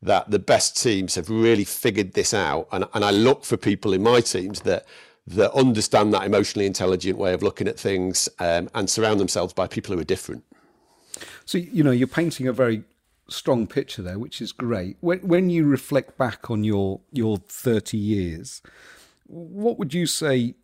that 0.04 0.30
the 0.30 0.40
best 0.40 0.82
teams 0.82 1.16
have 1.16 1.30
really 1.30 1.64
figured 1.64 2.14
this 2.14 2.34
out. 2.34 2.68
And, 2.72 2.86
and 2.94 3.04
I 3.06 3.12
look 3.12 3.46
for 3.46 3.58
people 3.58 3.94
in 3.94 4.04
my 4.04 4.22
teams 4.22 4.62
that 4.62 4.86
that 5.26 5.54
understand 5.54 6.14
that 6.14 6.26
emotionally 6.26 6.66
intelligent 6.66 7.18
way 7.18 7.34
of 7.34 7.42
looking 7.42 7.66
at 7.66 7.80
things 7.80 8.28
um, 8.40 8.70
and 8.76 8.90
surround 8.90 9.22
themselves 9.22 9.54
by 9.54 9.66
people 9.68 9.96
who 9.96 10.02
are 10.02 10.06
different. 10.06 10.44
So 11.46 11.58
you 11.58 11.84
know 11.84 11.92
you're 11.92 12.08
painting 12.08 12.48
a 12.48 12.54
very 12.54 12.84
strong 13.30 13.66
picture 13.66 14.02
there, 14.02 14.20
which 14.20 14.42
is 14.42 14.52
great. 14.52 14.98
When 15.00 15.20
when 15.20 15.50
you 15.50 15.66
reflect 15.66 16.18
back 16.18 16.52
on 16.52 16.64
your 16.64 17.00
your 17.12 17.38
30 17.38 17.98
years, 17.98 18.62
what 19.26 19.80
would 19.80 19.94
you 19.94 20.06
say? 20.06 20.56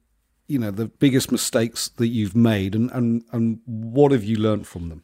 You 0.47 0.59
know 0.59 0.71
the 0.71 0.87
biggest 0.87 1.31
mistakes 1.31 1.89
that 1.89 2.07
you've 2.07 2.35
made, 2.35 2.75
and 2.75 2.91
and 2.91 3.23
and 3.31 3.59
what 3.65 4.11
have 4.11 4.23
you 4.23 4.35
learned 4.35 4.67
from 4.67 4.89
them? 4.89 5.03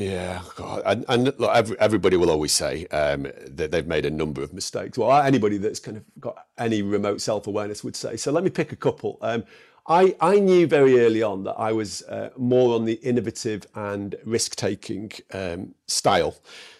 Yeah, 0.00 0.42
God. 0.56 0.82
and, 0.84 1.04
and 1.08 1.24
look, 1.38 1.50
every, 1.54 1.78
everybody 1.80 2.16
will 2.16 2.30
always 2.30 2.52
say 2.52 2.86
um, 2.86 3.24
that 3.46 3.70
they've 3.70 3.86
made 3.86 4.04
a 4.04 4.10
number 4.10 4.42
of 4.42 4.52
mistakes. 4.52 4.98
Well, 4.98 5.12
anybody 5.22 5.58
that's 5.58 5.80
kind 5.80 5.96
of 5.96 6.04
got 6.20 6.46
any 6.58 6.82
remote 6.82 7.20
self 7.20 7.46
awareness 7.46 7.84
would 7.84 7.96
say. 7.96 8.16
So 8.16 8.32
let 8.32 8.44
me 8.44 8.50
pick 8.50 8.72
a 8.72 8.76
couple. 8.76 9.18
Um, 9.22 9.44
I, 9.86 10.14
I 10.20 10.38
knew 10.38 10.66
very 10.66 11.00
early 11.00 11.22
on 11.22 11.44
that 11.44 11.54
I 11.54 11.72
was 11.72 12.02
uh, 12.02 12.30
more 12.36 12.74
on 12.74 12.84
the 12.84 12.94
innovative 12.94 13.66
and 13.74 14.14
risk 14.24 14.54
taking 14.54 15.10
um, 15.32 15.74
style. 15.86 16.36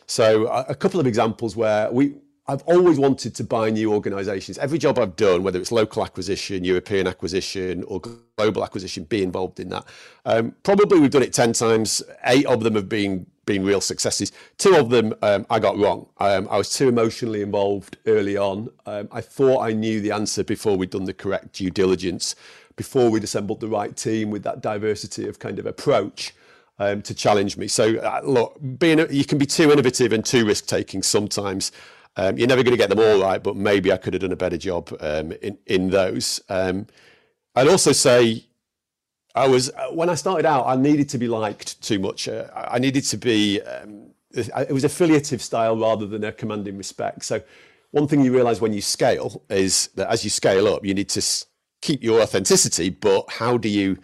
So 0.07 0.47
a, 0.49 0.67
a 0.69 0.75
couple 0.75 1.01
of 1.01 1.07
examples 1.07 1.57
where 1.57 1.91
we 1.91 2.17
I've 2.49 2.63
always 2.63 2.99
wanted 2.99 3.35
to 3.37 3.45
buy 3.45 3.71
new 3.71 3.93
organizations. 3.93 4.57
Every 4.59 4.79
job 4.79 4.99
I've 4.99 5.17
done, 5.17 5.43
whether 5.43 5.61
it's 5.61 5.71
local 5.71 6.03
acquisition, 6.03 6.65
European 6.65 7.07
acquisition, 7.07 7.85
or 7.85 8.01
global 8.01 8.65
acquisition, 8.65 9.05
be 9.05 9.23
involved 9.23 9.61
in 9.61 9.69
that. 9.69 9.85
Um, 10.25 10.55
probably 10.63 10.99
we've 10.99 11.11
done 11.11 11.23
it 11.23 11.35
10 11.35 11.53
times. 11.53 12.03
Eight 12.25 12.47
of 12.47 12.65
them 12.65 12.75
have 12.75 12.89
been, 12.89 13.27
been 13.45 13.65
real 13.65 13.83
successes. 13.83 14.33
Two 14.57 14.77
of 14.77 14.89
them 14.89 15.15
um, 15.21 15.45
I 15.51 15.59
got 15.59 15.77
wrong. 15.77 16.07
Um, 16.19 16.49
I 16.51 16.57
was 16.57 16.71
too 16.71 16.89
emotionally 16.89 17.43
involved 17.43 17.99
early 18.07 18.39
on. 18.39 18.71
Um, 18.87 19.09
I 19.13 19.21
thought 19.21 19.61
I 19.61 19.73
knew 19.73 20.01
the 20.01 20.13
answer 20.13 20.43
before 20.43 20.77
we'd 20.77 20.91
done 20.91 21.05
the 21.05 21.15
correct 21.15 21.53
due 21.53 21.71
diligence. 21.71 22.35
before 22.79 23.11
we'd 23.11 23.25
assembled 23.25 23.61
the 23.61 23.69
right 23.69 23.95
team 23.95 24.31
with 24.31 24.43
that 24.45 24.63
diversity 24.63 25.29
of 25.29 25.39
kind 25.39 25.59
of 25.59 25.67
approach 25.67 26.33
um, 26.79 27.03
to 27.03 27.13
challenge 27.13 27.59
me. 27.59 27.69
So 27.69 27.99
uh, 27.99 28.21
look, 28.25 28.57
being 28.79 29.05
you 29.11 29.25
can 29.27 29.37
be 29.37 29.45
too 29.47 29.71
innovative 29.71 30.13
and 30.13 30.25
too 30.25 30.47
risk 30.47 30.67
taking 30.67 31.03
sometimes. 31.03 31.73
Um, 32.19 32.37
you're 32.37 32.49
never 32.49 32.65
going 32.65 32.73
to 32.73 32.79
get 32.79 32.91
them 32.91 32.99
all 32.99 33.21
right, 33.21 33.41
but 33.41 33.55
maybe 33.55 33.93
I 33.93 33.97
could 33.97 34.13
have 34.13 34.23
done 34.23 34.33
a 34.33 34.37
better 34.37 34.59
job 34.59 34.93
um, 35.01 35.33
in 35.41 35.57
in 35.67 35.91
those. 35.91 36.43
Um, 36.49 36.89
I'd 37.55 37.69
also 37.69 37.93
say 37.93 38.45
I 39.37 39.47
was 39.47 39.71
when 39.93 40.11
I 40.11 40.17
started 40.17 40.45
out, 40.45 40.67
I 40.67 40.75
needed 40.75 41.09
to 41.11 41.19
be 41.19 41.29
liked 41.29 41.81
too 41.81 42.01
much. 42.01 42.29
Uh, 42.29 42.49
I 42.55 42.81
needed 42.81 43.05
to 43.05 43.17
be. 43.17 43.63
Um, 43.63 44.11
it 44.33 44.73
was 44.73 44.85
affiliative 44.85 45.41
style 45.41 45.77
rather 45.77 46.07
than 46.07 46.23
a 46.25 46.33
commanding 46.33 46.77
respect. 46.77 47.25
So 47.25 47.41
one 47.93 48.07
thing 48.07 48.23
you 48.23 48.35
realize 48.35 48.61
when 48.61 48.75
you 48.75 48.83
scale 48.83 49.43
is 49.49 49.89
that 49.95 50.11
as 50.11 50.23
you 50.23 50.31
scale 50.31 50.69
up, 50.69 50.85
you 50.85 50.93
need 50.93 51.09
to 51.11 51.23
keep 51.81 52.03
your 52.03 52.21
authenticity, 52.21 52.91
but 52.91 53.31
how 53.31 53.57
do 53.57 53.69
you 53.69 53.97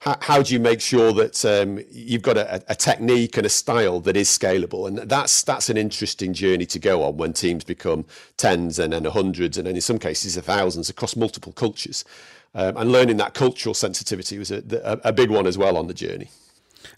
how, 0.00 0.16
how 0.20 0.42
do 0.42 0.54
you 0.54 0.60
make 0.60 0.80
sure 0.80 1.12
that 1.12 1.44
um, 1.44 1.80
you've 1.90 2.22
got 2.22 2.36
a, 2.36 2.62
a, 2.68 2.74
technique 2.74 3.36
and 3.36 3.44
a 3.44 3.48
style 3.48 3.98
that 4.00 4.16
is 4.16 4.28
scalable? 4.28 4.86
And 4.86 4.98
that's 4.98 5.42
that's 5.42 5.68
an 5.68 5.76
interesting 5.76 6.32
journey 6.32 6.66
to 6.66 6.78
go 6.78 7.02
on 7.02 7.16
when 7.16 7.32
teams 7.32 7.64
become 7.64 8.04
tens 8.36 8.78
and 8.78 8.92
then 8.92 9.04
hundreds 9.06 9.58
and 9.58 9.66
then 9.66 9.74
in 9.74 9.80
some 9.80 9.98
cases 9.98 10.36
thousands 10.36 10.88
across 10.88 11.16
multiple 11.16 11.52
cultures. 11.52 12.04
Um, 12.54 12.76
and 12.76 12.92
learning 12.92 13.18
that 13.18 13.34
cultural 13.34 13.74
sensitivity 13.74 14.38
was 14.38 14.50
a, 14.50 14.62
a, 14.84 15.08
a 15.08 15.12
big 15.12 15.30
one 15.30 15.46
as 15.46 15.58
well 15.58 15.76
on 15.76 15.86
the 15.86 15.94
journey. 15.94 16.28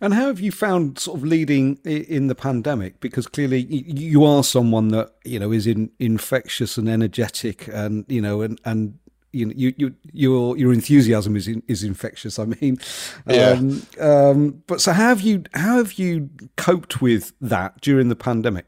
And 0.00 0.14
how 0.14 0.26
have 0.26 0.40
you 0.40 0.52
found 0.52 0.98
sort 0.98 1.18
of 1.18 1.24
leading 1.24 1.76
in 1.84 2.28
the 2.28 2.34
pandemic? 2.34 3.00
Because 3.00 3.26
clearly 3.26 3.60
you 3.60 4.24
are 4.24 4.44
someone 4.44 4.88
that 4.88 5.14
you 5.24 5.38
know 5.38 5.52
is 5.52 5.66
in, 5.66 5.90
infectious 5.98 6.76
and 6.76 6.88
energetic, 6.88 7.66
and 7.68 8.04
you 8.08 8.20
know, 8.20 8.42
and 8.42 8.60
and 8.64 8.98
you 9.32 9.46
know, 9.46 9.52
you, 9.56 9.74
you 9.76 9.94
your 10.12 10.56
your 10.56 10.72
enthusiasm 10.72 11.36
is 11.36 11.46
in, 11.48 11.62
is 11.68 11.82
infectious. 11.82 12.38
I 12.38 12.46
mean, 12.46 12.78
yeah. 13.26 13.50
Um, 13.50 13.82
um, 14.00 14.62
but 14.66 14.80
so 14.80 14.92
how 14.92 15.08
have 15.08 15.20
you 15.20 15.44
how 15.54 15.76
have 15.76 15.94
you 15.94 16.30
coped 16.56 17.00
with 17.00 17.32
that 17.40 17.80
during 17.80 18.08
the 18.08 18.16
pandemic? 18.16 18.66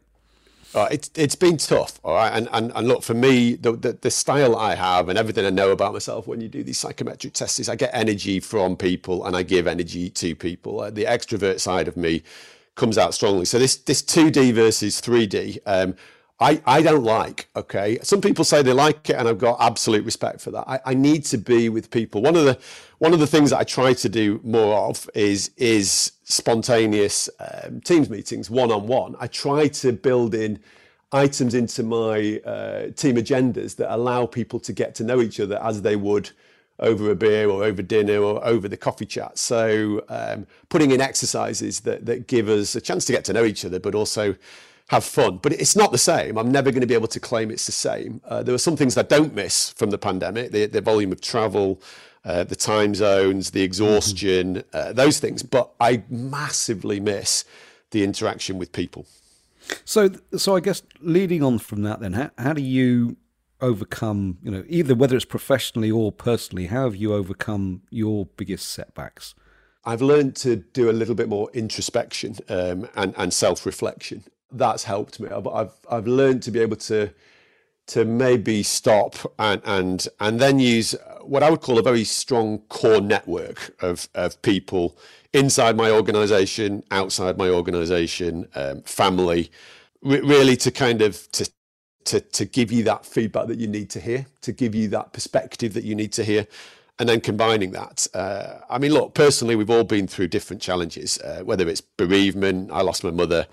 Uh, 0.75 0.89
it's 0.91 1.11
it's 1.15 1.35
been 1.35 1.59
tough, 1.59 2.01
all 2.03 2.15
right. 2.15 2.33
And 2.33 2.49
and, 2.53 2.73
and 2.75 2.89
look 2.89 3.03
for 3.03 3.15
me, 3.15 3.57
the, 3.57 3.73
the, 3.73 3.93
the 4.01 4.11
style 4.11 4.57
I 4.57 4.75
have 4.75 5.09
and 5.11 5.19
everything 5.19 5.45
I 5.45 5.51
know 5.51 5.71
about 5.71 5.93
myself 5.93 6.27
when 6.27 6.41
you 6.41 6.49
do 6.49 6.63
these 6.63 6.79
psychometric 6.79 7.35
tests 7.35 7.61
is 7.61 7.69
I 7.69 7.77
get 7.77 7.91
energy 7.93 8.41
from 8.41 8.77
people 8.77 9.27
and 9.27 9.37
I 9.37 9.43
give 9.43 9.67
energy 9.67 10.09
to 10.11 10.35
people. 10.35 10.81
Uh, 10.81 10.91
the 10.91 11.05
extrovert 11.05 11.61
side 11.61 11.89
of 11.89 11.97
me 11.97 12.23
comes 12.75 12.97
out 12.97 13.13
strongly. 13.13 13.45
So 13.45 13.59
this 13.59 13.77
this 13.77 14.01
two 14.01 14.31
D 14.31 14.51
versus 14.53 15.01
three 15.01 15.27
D. 15.27 15.61
Um, 15.67 15.95
I, 16.43 16.63
I 16.67 16.83
don't 16.83 17.05
like, 17.05 17.49
okay. 17.57 17.99
Some 18.03 18.21
people 18.21 18.45
say 18.45 18.63
they 18.63 18.73
like 18.73 19.09
it 19.11 19.17
and 19.17 19.29
I've 19.29 19.39
got 19.39 19.61
absolute 19.61 20.05
respect 20.05 20.41
for 20.41 20.51
that. 20.51 20.65
I, 20.69 20.81
I 20.87 20.95
need 20.95 21.25
to 21.27 21.39
be 21.39 21.69
with 21.69 21.91
people. 21.91 22.23
One 22.23 22.37
of 22.37 22.45
the 22.45 22.59
one 22.99 23.13
of 23.13 23.21
the 23.21 23.27
things 23.27 23.51
that 23.51 23.59
I 23.59 23.65
try 23.65 23.95
to 23.95 24.09
do 24.09 24.41
more 24.43 24.75
of 24.77 25.09
is 25.15 25.51
is 25.57 26.13
spontaneous 26.25 27.29
um, 27.41 27.81
teams 27.81 28.11
meetings 28.11 28.51
one 28.51 28.71
on 28.73 28.87
one. 28.87 29.17
I 29.21 29.27
try 29.27 29.69
to 29.69 29.93
build 29.93 30.35
in 30.35 30.59
items 31.13 31.55
into 31.55 31.83
my 31.83 32.41
uh, 32.45 32.91
team 32.97 33.17
agendas 33.17 33.77
that 33.77 33.95
allow 33.95 34.27
people 34.27 34.59
to 34.61 34.73
get 34.73 34.95
to 34.97 35.05
know 35.05 35.21
each 35.21 35.41
other 35.41 35.63
as 35.63 35.83
they 35.83 35.97
would 35.97 36.31
over 36.79 37.11
a 37.11 37.15
beer 37.15 37.49
or 37.49 37.63
over 37.65 37.83
dinner 37.83 38.19
or 38.19 38.45
over 38.45 38.67
the 38.69 38.77
coffee 38.77 39.07
chat. 39.07 39.39
So 39.39 40.05
um, 40.09 40.47
putting 40.69 40.91
in 40.91 41.01
exercises 41.01 41.81
that 41.81 42.07
that 42.07 42.27
give 42.27 42.49
us 42.49 42.75
a 42.75 42.81
chance 42.81 43.05
to 43.07 43.13
get 43.13 43.25
to 43.27 43.33
know 43.33 43.45
each 43.45 43.65
other, 43.65 43.79
but 43.79 43.95
also 43.95 44.35
have 44.93 45.05
fun. 45.05 45.39
But 45.39 45.53
it's 45.55 45.75
not 45.75 45.91
the 45.91 45.99
same. 45.99 46.37
I'm 46.37 46.53
never 46.53 46.71
going 46.71 46.83
to 46.83 46.87
be 46.87 46.95
able 46.95 47.09
to 47.09 47.19
claim 47.21 47.51
it's 47.51 47.67
the 47.67 47.73
same. 47.73 48.21
Uh, 48.25 48.43
there 48.43 48.55
are 48.55 48.59
some 48.59 48.77
things 48.77 48.97
I 48.97 49.03
don't 49.03 49.35
miss 49.35 49.71
from 49.71 49.91
the 49.91 49.99
pandemic: 49.99 50.53
the, 50.53 50.67
the 50.67 50.81
volume 50.81 51.11
of 51.11 51.21
travel, 51.21 51.81
uh, 52.25 52.45
the 52.45 52.55
time 52.55 52.95
zones, 52.95 53.51
the 53.51 53.63
exhaustion, 53.63 54.57
mm-hmm. 54.57 54.77
uh, 54.77 54.93
those 54.93 55.19
things. 55.19 55.43
But 55.43 55.71
I 55.81 56.05
massively 56.09 57.01
miss 57.01 57.45
the 57.91 58.05
interaction 58.05 58.59
with 58.59 58.73
people. 58.73 59.07
So, 59.85 60.11
so 60.37 60.57
I 60.57 60.61
guess 60.61 60.83
leading 61.01 61.43
on 61.43 61.59
from 61.59 61.83
that, 61.83 62.01
then, 62.01 62.13
how, 62.13 62.31
how 62.37 62.53
do 62.53 62.63
you 62.63 63.17
overcome? 63.61 64.39
You 64.43 64.51
know, 64.51 64.65
either 64.69 64.95
whether 64.95 65.17
it's 65.17 65.25
professionally 65.25 65.91
or 65.91 66.13
personally, 66.13 66.67
how 66.67 66.85
have 66.85 66.97
you 66.97 67.15
overcome 67.15 67.83
your 67.91 68.27
biggest 68.37 68.69
setbacks? 68.69 69.35
I've 69.85 70.03
learned 70.03 70.37
to 70.37 70.57
do 70.57 70.91
a 70.91 70.93
little 70.93 71.15
bit 71.15 71.29
more 71.29 71.51
introspection 71.55 72.37
um, 72.49 72.89
and, 72.95 73.15
and 73.17 73.33
self 73.33 73.65
reflection 73.65 74.25
that's 74.53 74.85
helped 74.85 75.21
me. 75.21 75.29
I've, 75.29 75.47
I've, 75.47 75.73
I've 75.91 76.07
learned 76.07 76.43
to 76.45 76.51
be 76.51 76.61
able 76.61 76.77
to 76.77 77.11
to 77.89 78.05
maybe 78.05 78.63
stop 78.63 79.17
and 79.39 79.63
and 79.65 80.09
and 80.21 80.41
then 80.41 80.59
use 80.59 80.95
what 81.23 81.43
I 81.43 81.51
would 81.51 81.61
call 81.61 81.79
a 81.79 81.83
very 81.83 82.05
strong 82.05 82.61
core 82.69 83.01
network 83.01 83.75
of 83.83 84.09
of 84.15 84.41
people 84.43 84.97
inside 85.33 85.77
my 85.77 85.91
organization, 85.91 86.85
outside 86.91 87.39
my 87.39 87.49
organization, 87.51 88.49
um, 88.55 88.83
family, 88.83 89.51
re- 90.03 90.21
really 90.21 90.57
to 90.59 90.71
kind 90.71 91.03
of 91.03 91.31
to 91.33 91.51
to 92.07 92.21
to 92.21 92.45
give 92.45 92.73
you 92.73 92.85
that 92.85 93.07
feedback 93.07 93.49
that 93.49 93.59
you 93.59 93.69
need 93.69 93.91
to 93.91 94.01
hear, 94.01 94.27
to 94.43 94.53
give 94.53 94.75
you 94.75 94.89
that 94.89 95.13
perspective 95.13 95.75
that 95.75 95.85
you 95.85 95.95
need 95.95 96.13
to 96.15 96.25
hear. 96.25 96.47
And 96.99 97.09
then 97.09 97.21
combining 97.21 97.73
that, 97.73 98.07
uh, 98.15 98.61
I 98.71 98.79
mean, 98.79 98.93
look, 98.93 99.15
personally, 99.15 99.57
we've 99.57 99.71
all 99.71 99.85
been 99.85 100.07
through 100.07 100.29
different 100.29 100.63
challenges, 100.63 101.19
uh, 101.19 101.43
whether 101.45 101.69
it's 101.69 101.81
bereavement, 101.81 102.71
I 102.73 102.83
lost 102.83 103.05
my 103.05 103.11
mother, 103.11 103.47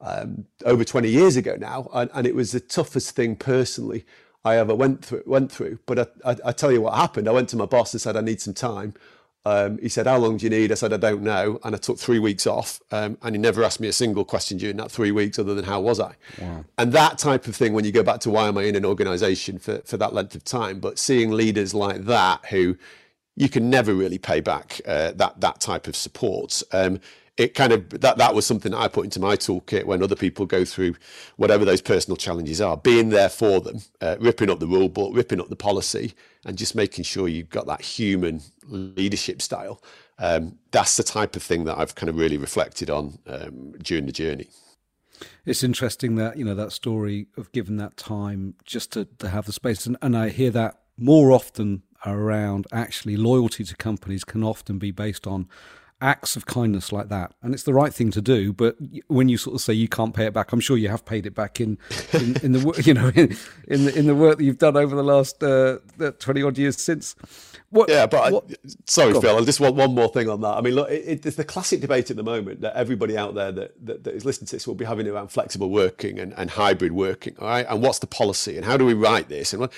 um, 0.00 0.44
over 0.64 0.84
20 0.84 1.08
years 1.08 1.36
ago 1.36 1.56
now, 1.58 1.88
and, 1.92 2.10
and, 2.14 2.26
it 2.26 2.34
was 2.34 2.52
the 2.52 2.60
toughest 2.60 3.16
thing 3.16 3.36
personally 3.36 4.04
I 4.44 4.56
ever 4.56 4.74
went 4.74 5.04
through. 5.04 5.22
Went 5.26 5.50
through. 5.50 5.78
But 5.86 5.98
I, 5.98 6.32
I, 6.32 6.36
I, 6.46 6.52
tell 6.52 6.70
you 6.70 6.82
what 6.82 6.94
happened. 6.94 7.28
I 7.28 7.32
went 7.32 7.48
to 7.50 7.56
my 7.56 7.66
boss 7.66 7.94
and 7.94 8.00
said 8.00 8.16
I 8.16 8.20
need 8.20 8.40
some 8.40 8.54
time. 8.54 8.94
Um, 9.46 9.78
he 9.78 9.88
said, 9.88 10.06
"How 10.06 10.18
long 10.18 10.36
do 10.36 10.44
you 10.44 10.50
need?" 10.50 10.70
I 10.70 10.74
said, 10.74 10.92
"I 10.92 10.96
don't 10.96 11.22
know," 11.22 11.60
and 11.64 11.74
I 11.74 11.78
took 11.78 11.98
three 11.98 12.18
weeks 12.18 12.46
off. 12.46 12.80
Um, 12.90 13.16
and 13.22 13.34
he 13.34 13.40
never 13.40 13.64
asked 13.64 13.80
me 13.80 13.88
a 13.88 13.92
single 13.92 14.24
question 14.24 14.58
during 14.58 14.76
that 14.76 14.90
three 14.90 15.12
weeks, 15.12 15.38
other 15.38 15.54
than 15.54 15.64
"How 15.64 15.80
was 15.80 15.98
I?" 15.98 16.14
Wow. 16.40 16.64
And 16.76 16.92
that 16.92 17.16
type 17.16 17.46
of 17.46 17.56
thing, 17.56 17.72
when 17.72 17.84
you 17.84 17.92
go 17.92 18.02
back 18.02 18.20
to 18.20 18.30
why 18.30 18.48
am 18.48 18.58
I 18.58 18.64
in 18.64 18.76
an 18.76 18.84
organisation 18.84 19.58
for 19.58 19.78
for 19.84 19.96
that 19.96 20.12
length 20.12 20.34
of 20.34 20.44
time, 20.44 20.80
but 20.80 20.98
seeing 20.98 21.30
leaders 21.30 21.74
like 21.74 22.04
that 22.04 22.44
who 22.46 22.76
you 23.36 23.48
can 23.48 23.70
never 23.70 23.94
really 23.94 24.18
pay 24.18 24.40
back 24.40 24.80
uh, 24.86 25.12
that 25.12 25.40
that 25.40 25.60
type 25.60 25.86
of 25.86 25.94
support. 25.94 26.62
Um, 26.72 27.00
it 27.36 27.52
kind 27.52 27.72
of 27.72 27.88
that 28.00 28.16
that 28.16 28.34
was 28.34 28.46
something 28.46 28.72
that 28.72 28.78
I 28.78 28.88
put 28.88 29.04
into 29.04 29.20
my 29.20 29.36
toolkit 29.36 29.84
when 29.84 30.02
other 30.02 30.16
people 30.16 30.46
go 30.46 30.64
through 30.64 30.94
whatever 31.36 31.64
those 31.64 31.82
personal 31.82 32.16
challenges 32.16 32.60
are, 32.60 32.76
being 32.76 33.10
there 33.10 33.28
for 33.28 33.60
them, 33.60 33.80
uh, 34.00 34.16
ripping 34.18 34.50
up 34.50 34.58
the 34.58 34.66
rule 34.66 34.88
book, 34.88 35.14
ripping 35.14 35.40
up 35.40 35.48
the 35.48 35.56
policy, 35.56 36.14
and 36.44 36.56
just 36.56 36.74
making 36.74 37.04
sure 37.04 37.28
you've 37.28 37.50
got 37.50 37.66
that 37.66 37.82
human 37.82 38.40
leadership 38.64 39.42
style. 39.42 39.82
Um, 40.18 40.58
that's 40.70 40.96
the 40.96 41.02
type 41.02 41.36
of 41.36 41.42
thing 41.42 41.64
that 41.64 41.78
I've 41.78 41.94
kind 41.94 42.08
of 42.08 42.16
really 42.16 42.38
reflected 42.38 42.88
on 42.88 43.18
um, 43.26 43.72
during 43.82 44.06
the 44.06 44.12
journey. 44.12 44.48
It's 45.44 45.62
interesting 45.62 46.16
that 46.16 46.38
you 46.38 46.44
know 46.44 46.54
that 46.54 46.72
story 46.72 47.26
of 47.36 47.52
giving 47.52 47.76
that 47.76 47.98
time 47.98 48.54
just 48.64 48.92
to, 48.92 49.04
to 49.18 49.28
have 49.28 49.44
the 49.44 49.52
space, 49.52 49.84
and, 49.84 49.98
and 50.00 50.16
I 50.16 50.30
hear 50.30 50.50
that 50.52 50.80
more 50.96 51.32
often 51.32 51.82
around 52.04 52.66
actually 52.72 53.16
loyalty 53.16 53.64
to 53.64 53.76
companies 53.76 54.24
can 54.24 54.42
often 54.42 54.78
be 54.78 54.90
based 54.90 55.26
on 55.26 55.48
acts 56.00 56.36
of 56.36 56.44
kindness 56.44 56.92
like 56.92 57.08
that, 57.08 57.32
and 57.42 57.54
it's 57.54 57.62
the 57.62 57.72
right 57.72 57.92
thing 57.92 58.10
to 58.10 58.20
do. 58.20 58.52
But 58.52 58.76
when 59.06 59.28
you 59.28 59.38
sort 59.38 59.54
of 59.54 59.60
say 59.60 59.72
you 59.72 59.88
can't 59.88 60.14
pay 60.14 60.26
it 60.26 60.34
back, 60.34 60.52
I'm 60.52 60.60
sure 60.60 60.76
you 60.76 60.88
have 60.88 61.04
paid 61.04 61.26
it 61.26 61.34
back 61.34 61.60
in 61.60 61.78
in, 62.12 62.36
in 62.42 62.52
the 62.52 62.82
you 62.84 62.94
know 62.94 63.08
in, 63.14 63.36
in 63.68 63.84
the, 63.86 63.98
in 63.98 64.06
the 64.06 64.14
work 64.14 64.38
that 64.38 64.44
you've 64.44 64.58
done 64.58 64.76
over 64.76 64.94
the 64.94 65.02
last 65.02 65.42
uh, 65.42 65.78
twenty 66.18 66.42
odd 66.42 66.58
years 66.58 66.80
since. 66.80 67.16
What, 67.70 67.88
yeah, 67.88 68.06
but 68.06 68.32
what, 68.32 68.44
I, 68.50 68.70
sorry, 68.86 69.20
Phil. 69.20 69.36
I 69.36 69.44
just 69.44 69.58
want 69.58 69.74
one 69.74 69.92
more 69.94 70.08
thing 70.08 70.28
on 70.28 70.40
that. 70.42 70.56
I 70.56 70.60
mean, 70.60 70.74
look, 70.74 70.88
it, 70.88 71.26
it's 71.26 71.36
the 71.36 71.44
classic 71.44 71.80
debate 71.80 72.10
at 72.10 72.16
the 72.16 72.22
moment 72.22 72.60
that 72.60 72.76
everybody 72.76 73.18
out 73.18 73.34
there 73.34 73.50
that, 73.50 73.86
that, 73.86 74.04
that 74.04 74.14
is 74.14 74.24
listening 74.24 74.46
to 74.48 74.56
this 74.56 74.68
will 74.68 74.76
be 74.76 74.84
having 74.84 75.08
around 75.08 75.28
flexible 75.28 75.68
working 75.68 76.20
and, 76.20 76.32
and 76.34 76.50
hybrid 76.50 76.92
working. 76.92 77.34
All 77.40 77.48
right, 77.48 77.66
and 77.68 77.82
what's 77.82 77.98
the 77.98 78.06
policy 78.06 78.56
and 78.56 78.64
how 78.64 78.76
do 78.76 78.84
we 78.86 78.94
write 78.94 79.28
this 79.28 79.52
and 79.52 79.68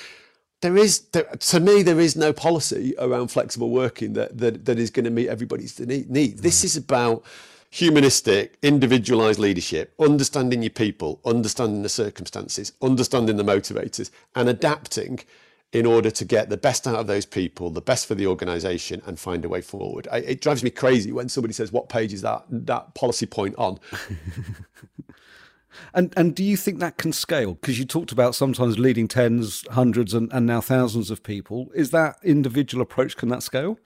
there 0.60 0.76
is 0.76 1.00
there, 1.12 1.24
to 1.24 1.60
me 1.60 1.82
there 1.82 2.00
is 2.00 2.16
no 2.16 2.32
policy 2.32 2.94
around 2.98 3.28
flexible 3.28 3.70
working 3.70 4.14
that 4.14 4.38
that, 4.38 4.64
that 4.64 4.78
is 4.78 4.90
going 4.90 5.04
to 5.04 5.10
meet 5.10 5.28
everybody's 5.28 5.78
needs. 5.80 6.40
This 6.40 6.64
is 6.64 6.76
about 6.76 7.24
humanistic, 7.70 8.56
individualized 8.62 9.38
leadership, 9.38 9.92
understanding 10.00 10.62
your 10.62 10.70
people, 10.70 11.20
understanding 11.24 11.82
the 11.82 11.88
circumstances, 11.88 12.72
understanding 12.82 13.36
the 13.36 13.44
motivators, 13.44 14.10
and 14.34 14.48
adapting 14.48 15.20
in 15.72 15.84
order 15.84 16.10
to 16.10 16.24
get 16.24 16.48
the 16.48 16.56
best 16.56 16.86
out 16.86 16.94
of 16.96 17.06
those 17.06 17.26
people, 17.26 17.68
the 17.70 17.80
best 17.80 18.06
for 18.06 18.14
the 18.14 18.26
organization, 18.26 19.02
and 19.06 19.18
find 19.18 19.44
a 19.44 19.48
way 19.48 19.60
forward. 19.60 20.08
I, 20.10 20.18
it 20.18 20.40
drives 20.40 20.64
me 20.64 20.70
crazy 20.70 21.12
when 21.12 21.28
somebody 21.28 21.52
says, 21.52 21.70
"What 21.72 21.88
page 21.88 22.12
is 22.12 22.22
that 22.22 22.44
that 22.50 22.94
policy 22.94 23.26
point 23.26 23.54
on?" 23.58 23.78
And 25.94 26.12
and 26.16 26.34
do 26.34 26.44
you 26.44 26.56
think 26.56 26.78
that 26.80 26.98
can 26.98 27.12
scale? 27.12 27.54
Because 27.54 27.78
you 27.78 27.84
talked 27.84 28.12
about 28.12 28.34
sometimes 28.34 28.78
leading 28.78 29.08
tens, 29.08 29.64
hundreds, 29.70 30.14
and, 30.14 30.32
and 30.32 30.46
now 30.46 30.60
thousands 30.60 31.10
of 31.10 31.22
people. 31.22 31.70
Is 31.74 31.90
that 31.90 32.16
individual 32.22 32.82
approach 32.82 33.16
can 33.16 33.28
that 33.30 33.42
scale? 33.42 33.78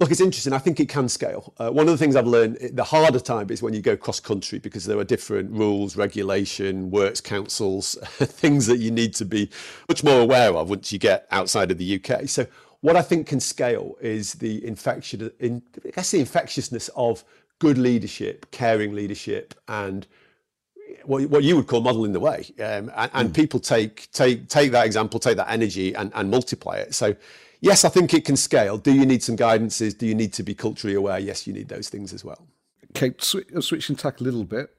Look, 0.00 0.10
it's 0.10 0.20
interesting. 0.22 0.54
I 0.54 0.58
think 0.58 0.80
it 0.80 0.88
can 0.88 1.10
scale. 1.10 1.52
Uh, 1.58 1.68
one 1.68 1.86
of 1.86 1.92
the 1.92 1.98
things 1.98 2.16
I've 2.16 2.26
learned, 2.26 2.56
the 2.72 2.84
harder 2.84 3.20
time 3.20 3.50
is 3.50 3.62
when 3.62 3.74
you 3.74 3.82
go 3.82 3.98
cross 3.98 4.18
country 4.18 4.58
because 4.58 4.86
there 4.86 4.98
are 4.98 5.04
different 5.04 5.50
rules, 5.50 5.94
regulation, 5.94 6.90
works 6.90 7.20
councils, 7.20 7.98
things 8.16 8.66
that 8.66 8.78
you 8.78 8.90
need 8.90 9.14
to 9.16 9.26
be 9.26 9.50
much 9.90 10.02
more 10.02 10.20
aware 10.20 10.54
of 10.54 10.70
once 10.70 10.90
you 10.90 10.98
get 10.98 11.26
outside 11.30 11.70
of 11.70 11.76
the 11.76 12.02
UK. 12.02 12.30
So 12.30 12.46
what 12.80 12.96
I 12.96 13.02
think 13.02 13.26
can 13.26 13.40
scale 13.40 13.98
is 14.00 14.32
the 14.34 14.64
infection, 14.66 15.30
in, 15.38 15.62
I 15.84 15.90
guess 15.90 16.12
the 16.12 16.20
infectiousness 16.20 16.88
of 16.96 17.22
good 17.58 17.76
leadership, 17.76 18.50
caring 18.50 18.94
leadership, 18.94 19.52
and 19.68 20.06
what, 21.04 21.28
what 21.28 21.44
you 21.44 21.56
would 21.56 21.66
call 21.66 21.80
modeling 21.80 22.12
the 22.12 22.20
way. 22.20 22.46
Um, 22.58 22.90
and, 22.96 23.10
and 23.14 23.30
mm. 23.30 23.34
people 23.34 23.60
take 23.60 24.10
take 24.12 24.48
take 24.48 24.72
that 24.72 24.86
example, 24.86 25.20
take 25.20 25.36
that 25.36 25.50
energy, 25.50 25.94
and, 25.94 26.12
and 26.14 26.30
multiply 26.30 26.76
it. 26.76 26.94
So, 26.94 27.14
yes, 27.60 27.84
I 27.84 27.88
think 27.88 28.14
it 28.14 28.24
can 28.24 28.36
scale. 28.36 28.78
Do 28.78 28.92
you 28.92 29.06
need 29.06 29.22
some 29.22 29.36
guidances? 29.36 29.96
Do 29.96 30.06
you 30.06 30.14
need 30.14 30.32
to 30.34 30.42
be 30.42 30.54
culturally 30.54 30.94
aware? 30.94 31.18
Yes, 31.18 31.46
you 31.46 31.52
need 31.52 31.68
those 31.68 31.88
things 31.88 32.12
as 32.12 32.24
well. 32.24 32.46
Okay, 32.96 33.14
sw- 33.18 33.64
switching 33.64 33.96
tack 33.96 34.20
a 34.20 34.24
little 34.24 34.44
bit 34.44 34.70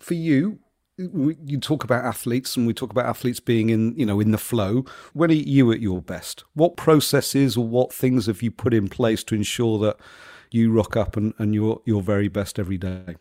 for 0.00 0.14
you 0.14 0.58
you 0.96 1.58
talk 1.58 1.84
about 1.84 2.04
athletes 2.04 2.56
and 2.56 2.66
we 2.66 2.74
talk 2.74 2.90
about 2.90 3.06
athletes 3.06 3.40
being 3.40 3.70
in 3.70 3.94
you 3.96 4.04
know 4.04 4.20
in 4.20 4.32
the 4.32 4.38
flow 4.38 4.84
when 5.12 5.30
are 5.30 5.34
you 5.34 5.72
at 5.72 5.80
your 5.80 6.02
best 6.02 6.44
what 6.54 6.76
processes 6.76 7.56
or 7.56 7.66
what 7.66 7.92
things 7.92 8.26
have 8.26 8.42
you 8.42 8.50
put 8.50 8.74
in 8.74 8.88
place 8.88 9.24
to 9.24 9.34
ensure 9.34 9.78
that 9.78 9.96
you 10.50 10.72
rock 10.72 10.96
up 10.96 11.16
and, 11.16 11.32
and 11.38 11.54
you're 11.54 11.80
your 11.84 12.02
very 12.02 12.28
best 12.28 12.58
every 12.58 12.76
day 12.76 13.16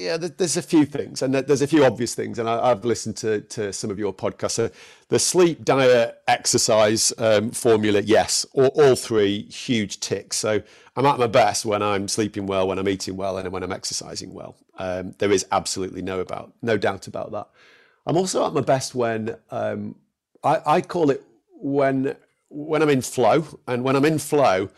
yeah, 0.00 0.16
there's 0.16 0.56
a 0.56 0.62
few 0.62 0.86
things, 0.86 1.20
and 1.20 1.34
there's 1.34 1.60
a 1.60 1.66
few 1.66 1.84
obvious 1.84 2.14
things, 2.14 2.38
and 2.38 2.48
I, 2.48 2.68
have 2.68 2.84
listened 2.84 3.16
to, 3.18 3.42
to 3.42 3.72
some 3.72 3.90
of 3.90 3.98
your 3.98 4.14
podcasts. 4.14 4.52
So 4.52 4.70
the 5.08 5.18
sleep, 5.18 5.64
diet, 5.64 6.22
exercise 6.26 7.12
um, 7.18 7.50
formula, 7.50 8.00
yes, 8.00 8.46
all, 8.54 8.68
all, 8.68 8.96
three 8.96 9.42
huge 9.42 10.00
ticks. 10.00 10.38
So 10.38 10.62
I'm 10.96 11.06
at 11.06 11.18
my 11.18 11.26
best 11.26 11.66
when 11.66 11.82
I'm 11.82 12.08
sleeping 12.08 12.46
well, 12.46 12.66
when 12.66 12.78
I'm 12.78 12.88
eating 12.88 13.16
well, 13.16 13.36
and 13.36 13.52
when 13.52 13.62
I'm 13.62 13.72
exercising 13.72 14.32
well. 14.32 14.56
Um, 14.78 15.14
there 15.18 15.30
is 15.30 15.44
absolutely 15.52 16.00
no 16.00 16.20
about 16.20 16.52
no 16.62 16.78
doubt 16.78 17.06
about 17.06 17.32
that. 17.32 17.48
I'm 18.06 18.16
also 18.16 18.46
at 18.46 18.54
my 18.54 18.62
best 18.62 18.94
when 18.94 19.36
um, 19.50 19.94
I, 20.42 20.60
I 20.66 20.80
call 20.80 21.10
it 21.10 21.22
when 21.52 22.16
when 22.48 22.80
I'm 22.80 22.90
in 22.90 23.02
flow, 23.02 23.44
and 23.68 23.84
when 23.84 23.96
I'm 23.96 24.06
in 24.06 24.18
flow, 24.18 24.70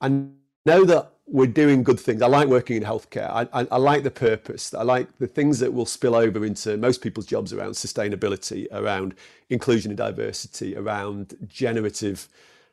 I 0.00 0.08
know 0.08 0.84
that 0.84 1.12
we're 1.30 1.46
doing 1.46 1.82
good 1.84 2.00
things. 2.00 2.22
I 2.22 2.26
like 2.26 2.48
working 2.48 2.76
in 2.76 2.82
healthcare. 2.82 3.30
I, 3.30 3.48
I, 3.52 3.66
I, 3.70 3.76
like 3.76 4.02
the 4.02 4.10
purpose. 4.10 4.74
I 4.74 4.82
like 4.82 5.06
the 5.18 5.28
things 5.28 5.60
that 5.60 5.72
will 5.72 5.86
spill 5.86 6.16
over 6.16 6.44
into 6.44 6.76
most 6.76 7.02
people's 7.02 7.26
jobs 7.26 7.52
around 7.52 7.72
sustainability, 7.72 8.66
around 8.72 9.14
inclusion 9.48 9.92
and 9.92 9.98
diversity, 9.98 10.76
around 10.76 11.36
generative 11.46 12.28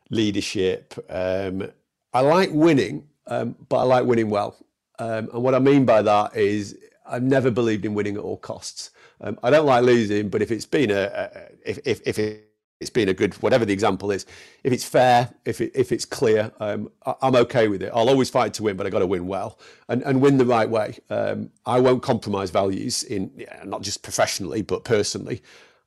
leadership. 0.10 0.94
Um, 1.10 1.70
I 2.14 2.22
like 2.22 2.50
winning, 2.52 3.08
um, 3.28 3.56
but 3.70 3.78
I 3.78 3.84
like 3.84 4.06
winning 4.06 4.30
well. 4.30 4.58
Um, 4.98 5.30
and 5.34 5.44
what 5.44 5.54
I 5.54 5.60
mean 5.60 5.86
by 5.86 6.02
that 6.02 6.36
is 6.36 6.78
I've 7.06 7.24
never 7.24 7.52
believed 7.52 7.86
in 7.86 7.94
winning 7.94 8.16
at 8.16 8.24
all 8.24 8.38
costs. 8.38 8.90
Um, 9.22 9.38
I 9.44 9.52
don't 9.52 9.66
like 9.68 9.84
losing, 9.84 10.30
but 10.30 10.42
if 10.42 10.52
it's 10.52 10.66
been 10.66 10.90
a, 10.90 11.04
a 11.14 11.30
if, 11.64 11.80
if, 11.86 12.02
if 12.06 12.20
it 12.20 12.47
it's 12.80 12.90
been 12.90 13.10
a 13.10 13.14
good 13.14 13.34
whatever 13.36 13.66
the 13.66 13.74
example 13.74 14.12
is. 14.12 14.26
If 14.64 14.72
it's 14.72 14.84
fair, 14.84 15.30
if 15.46 15.62
it, 15.62 15.72
if 15.74 15.92
it's 15.92 16.06
clear, 16.06 16.52
um, 16.60 16.92
I, 17.06 17.16
am 17.24 17.36
okay 17.36 17.68
with 17.68 17.82
it. 17.82 17.92
I'll 17.94 18.10
always 18.10 18.30
fight 18.30 18.54
to 18.56 18.64
win, 18.64 18.78
but 18.78 18.86
I 18.86 18.90
got 18.90 19.00
to 19.00 19.08
win 19.08 19.28
well 19.28 19.60
and, 19.90 20.04
and 20.04 20.22
win 20.22 20.38
the 20.38 20.46
right 20.46 20.70
way. 20.70 20.98
Um, 21.10 21.50
I 21.66 21.80
won't 21.80 22.04
compromise 22.04 22.52
values 22.52 23.04
in 23.04 23.32
yeah, 23.36 23.64
not 23.66 23.82
just 23.82 24.04
professionally 24.04 24.62
but 24.62 24.84
personally. 24.84 25.42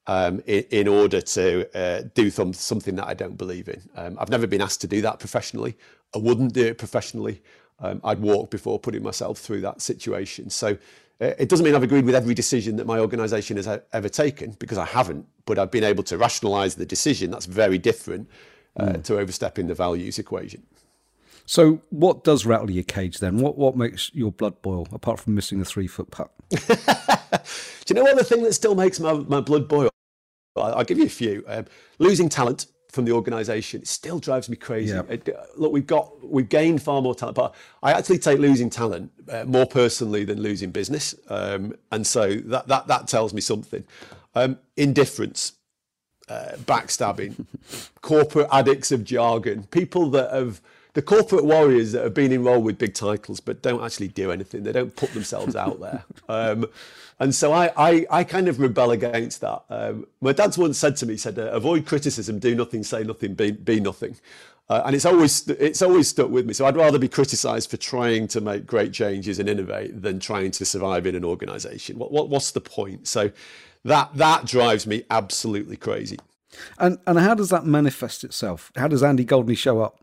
Um, 0.07 0.43
in, 0.47 0.65
in, 0.71 0.89
order 0.89 1.21
to 1.21 1.79
uh, 1.79 2.03
do 2.15 2.31
some, 2.31 2.53
something 2.53 2.97
that 2.97 3.07
I 3.07 3.15
don't 3.15 3.37
believe 3.37 3.69
in. 3.69 3.81
Um, 3.95 4.17
I've 4.19 4.31
never 4.31 4.47
been 4.47 4.63
asked 4.63 4.81
to 4.81 4.89
do 4.89 5.03
that 5.03 5.21
professionally. 5.21 5.77
I 6.15 6.19
wouldn't 6.19 6.53
do 6.53 6.67
it 6.67 6.79
professionally. 6.79 7.43
Um, 7.79 8.01
I'd 8.03 8.19
walk 8.19 8.51
before 8.51 8.81
putting 8.81 9.03
myself 9.03 9.39
through 9.39 9.61
that 9.61 9.81
situation. 9.83 10.51
So 10.51 10.79
uh, 11.21 11.33
it 11.39 11.49
doesn't 11.49 11.65
mean 11.65 11.75
I've 11.75 11.83
agreed 11.83 12.07
with 12.07 12.15
every 12.15 12.35
decision 12.35 12.77
that 12.77 12.87
my 12.87 12.99
organisation 12.99 13.57
has 13.59 13.69
ever 13.93 14.09
taken 14.09 14.57
because 14.59 14.79
I 14.79 14.87
haven't, 14.87 15.27
but 15.51 15.59
I've 15.59 15.73
been 15.73 15.83
able 15.83 16.05
to 16.05 16.17
rationalise 16.17 16.77
the 16.77 16.87
decision. 16.87 17.33
That's 17.33 17.47
very 17.47 17.77
different 17.77 18.29
uh, 18.77 18.85
mm. 18.85 19.05
to 19.05 19.19
overstepping 19.19 19.67
the 19.67 19.75
values 19.75 20.17
equation. 20.17 20.63
So, 21.45 21.81
what 21.91 22.23
does 22.23 22.47
rattle 22.47 22.71
your 22.71 22.85
cage 22.85 23.19
then? 23.19 23.39
What 23.39 23.59
what 23.59 23.77
makes 23.77 24.15
your 24.15 24.31
blood 24.31 24.63
boil 24.63 24.87
apart 24.93 25.19
from 25.19 25.35
missing 25.35 25.59
the 25.59 25.65
three 25.65 25.89
foot 25.89 26.13
putt? 26.13 26.31
Do 26.51 26.57
you 27.89 27.95
know 27.97 28.05
what 28.05 28.17
the 28.17 28.25
thing 28.25 28.45
that 28.45 28.53
still 28.53 28.77
makes 28.77 29.01
my, 29.01 29.15
my 29.15 29.41
blood 29.41 29.67
boil? 29.67 29.91
I'll, 30.57 30.75
I'll 30.77 30.85
give 30.85 30.99
you 30.99 31.07
a 31.07 31.09
few. 31.09 31.43
Um, 31.49 31.67
losing 31.99 32.29
talent 32.29 32.67
from 32.93 33.05
the 33.05 33.11
organisation. 33.11 33.85
Still 33.85 34.21
drives 34.21 34.49
me 34.49 34.55
crazy. 34.55 34.95
Yeah. 34.95 35.03
It, 35.09 35.29
look, 35.57 35.73
we've 35.73 35.89
got 35.89 36.25
we've 36.25 36.49
gained 36.49 36.81
far 36.81 37.03
more 37.03 37.17
talent, 37.17 37.35
but 37.35 37.57
I 37.83 37.93
actually 37.93 38.19
take 38.19 38.39
losing 38.39 38.71
talent 38.71 39.11
uh, 39.29 39.45
more 39.45 39.67
personally 39.67 40.23
than 40.23 40.41
losing 40.41 40.71
business, 40.71 41.17
um, 41.29 41.75
and 41.91 42.07
so 42.07 42.37
that 42.37 42.69
that 42.69 42.87
that 42.87 43.09
tells 43.09 43.35
me 43.35 43.41
something. 43.41 43.83
Um, 44.35 44.59
indifference, 44.77 45.55
uh, 46.29 46.53
backstabbing, 46.59 47.47
corporate 48.01 48.49
addicts 48.53 48.93
of 48.93 49.05
jargon, 49.05 49.65
people 49.65 50.09
that 50.11 50.33
have 50.33 50.61
the 50.95 51.03
corporate 51.03 51.45
warriors 51.45 51.93
that 51.93 52.03
have 52.03 52.15
been 52.15 52.33
enrolled 52.33 52.65
with 52.65 52.79
big 52.79 52.95
titles 52.95 53.41
but 53.41 53.63
don't 53.63 53.83
actually 53.83 54.09
do 54.09 54.31
anything. 54.31 54.63
They 54.63 54.73
don't 54.73 54.95
put 54.95 55.13
themselves 55.13 55.57
out 55.57 55.81
there. 55.81 56.05
Um, 56.29 56.67
and 57.19 57.35
so 57.35 57.53
I, 57.53 57.71
I, 57.77 58.07
I, 58.09 58.25
kind 58.25 58.49
of 58.49 58.61
rebel 58.61 58.93
against 58.93 59.41
that. 59.41 59.65
Um, 59.69 60.07
my 60.21 60.33
dad's 60.33 60.57
once 60.57 60.79
said 60.79 60.97
to 60.97 61.07
me, 61.07 61.15
he 61.15 61.19
said, 61.19 61.39
uh, 61.39 61.51
avoid 61.51 61.85
criticism, 61.85 62.39
do 62.39 62.55
nothing, 62.55 62.85
say 62.85 63.03
nothing, 63.03 63.35
be, 63.35 63.51
be 63.51 63.81
nothing. 63.81 64.17
Uh, 64.71 64.83
and 64.87 64.95
it's 64.95 65.05
always 65.05 65.49
it's 65.49 65.83
always 65.83 66.09
stuck 66.09 66.31
with 66.31 66.47
me. 66.47 66.55
So 66.55 66.65
I'd 66.65 66.77
rather 66.77 66.99
be 66.99 67.09
criticised 67.09 67.69
for 67.69 67.77
trying 67.77 68.29
to 68.29 68.41
make 68.41 68.65
great 68.65 68.93
changes 68.93 69.41
and 69.41 69.49
innovate 69.49 70.01
than 70.01 70.21
trying 70.21 70.53
to 70.53 70.65
survive 70.65 71.07
in 71.07 71.17
an 71.17 71.25
organisation. 71.25 71.99
What, 71.99 72.13
what, 72.13 72.29
what's 72.29 72.53
the 72.53 72.61
point? 72.61 73.09
So 73.09 73.33
that 73.85 74.15
that 74.15 74.47
drives 74.47 74.87
me 74.87 75.05
absolutely 75.11 75.77
crazy. 75.77 76.19
And 76.79 76.99
and 77.07 77.19
how 77.19 77.35
does 77.35 77.51
that 77.51 77.65
manifest 77.65 78.25
itself? 78.25 78.73
How 78.77 78.89
does 78.89 79.03
Andy 79.03 79.25
Goldney 79.25 79.55
show 79.55 79.81
up? 79.81 80.01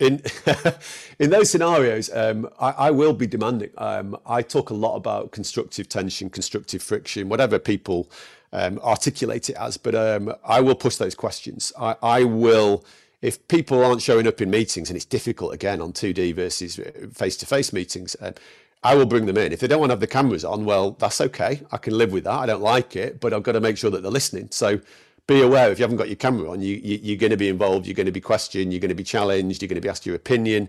in 0.00 0.22
in 1.18 1.30
those 1.30 1.50
scenarios, 1.50 2.10
um, 2.12 2.48
I, 2.58 2.70
I, 2.70 2.90
will 2.90 3.12
be 3.12 3.26
demanding. 3.26 3.70
Um, 3.78 4.16
I 4.26 4.42
talk 4.42 4.70
a 4.70 4.74
lot 4.74 4.96
about 4.96 5.30
constructive 5.30 5.88
tension, 5.88 6.30
constructive 6.30 6.82
friction, 6.82 7.28
whatever 7.28 7.58
people 7.58 8.10
um, 8.52 8.80
articulate 8.80 9.50
it 9.50 9.56
as. 9.56 9.76
But 9.76 9.94
um, 9.94 10.34
I 10.44 10.60
will 10.60 10.74
push 10.74 10.96
those 10.96 11.14
questions. 11.14 11.72
I, 11.78 11.96
I, 12.02 12.24
will, 12.24 12.84
if 13.20 13.46
people 13.48 13.84
aren't 13.84 14.02
showing 14.02 14.26
up 14.26 14.40
in 14.40 14.50
meetings, 14.50 14.88
and 14.88 14.96
it's 14.96 15.04
difficult 15.04 15.52
again 15.54 15.80
on 15.80 15.92
two 15.92 16.12
D 16.12 16.32
versus 16.32 16.80
face 17.12 17.36
to 17.36 17.46
face 17.46 17.72
meetings. 17.72 18.16
Um, 18.20 18.34
I 18.82 18.94
will 18.94 19.06
bring 19.06 19.26
them 19.26 19.36
in. 19.36 19.52
If 19.52 19.60
they 19.60 19.66
don't 19.66 19.80
want 19.80 19.90
to 19.90 19.94
have 19.94 20.00
the 20.00 20.06
cameras 20.06 20.44
on, 20.44 20.64
well, 20.64 20.92
that's 20.92 21.20
okay. 21.20 21.60
I 21.70 21.76
can 21.76 21.96
live 21.98 22.12
with 22.12 22.24
that. 22.24 22.38
I 22.38 22.46
don't 22.46 22.62
like 22.62 22.96
it, 22.96 23.20
but 23.20 23.34
I've 23.34 23.42
got 23.42 23.52
to 23.52 23.60
make 23.60 23.76
sure 23.76 23.90
that 23.90 24.02
they're 24.02 24.10
listening. 24.10 24.48
So 24.50 24.80
be 25.26 25.42
aware 25.42 25.70
if 25.70 25.78
you 25.78 25.82
haven't 25.82 25.98
got 25.98 26.08
your 26.08 26.16
camera 26.16 26.50
on, 26.50 26.62
you, 26.62 26.76
you, 26.82 27.14
are 27.14 27.18
going 27.18 27.30
to 27.30 27.36
be 27.36 27.48
involved, 27.48 27.86
you're 27.86 27.94
going 27.94 28.06
to 28.06 28.12
be 28.12 28.20
questioned, 28.20 28.72
you're 28.72 28.80
going 28.80 28.88
to 28.88 28.94
be 28.94 29.04
challenged, 29.04 29.62
you're 29.62 29.68
going 29.68 29.76
to 29.76 29.82
be 29.82 29.88
asked 29.88 30.06
your 30.06 30.16
opinion. 30.16 30.68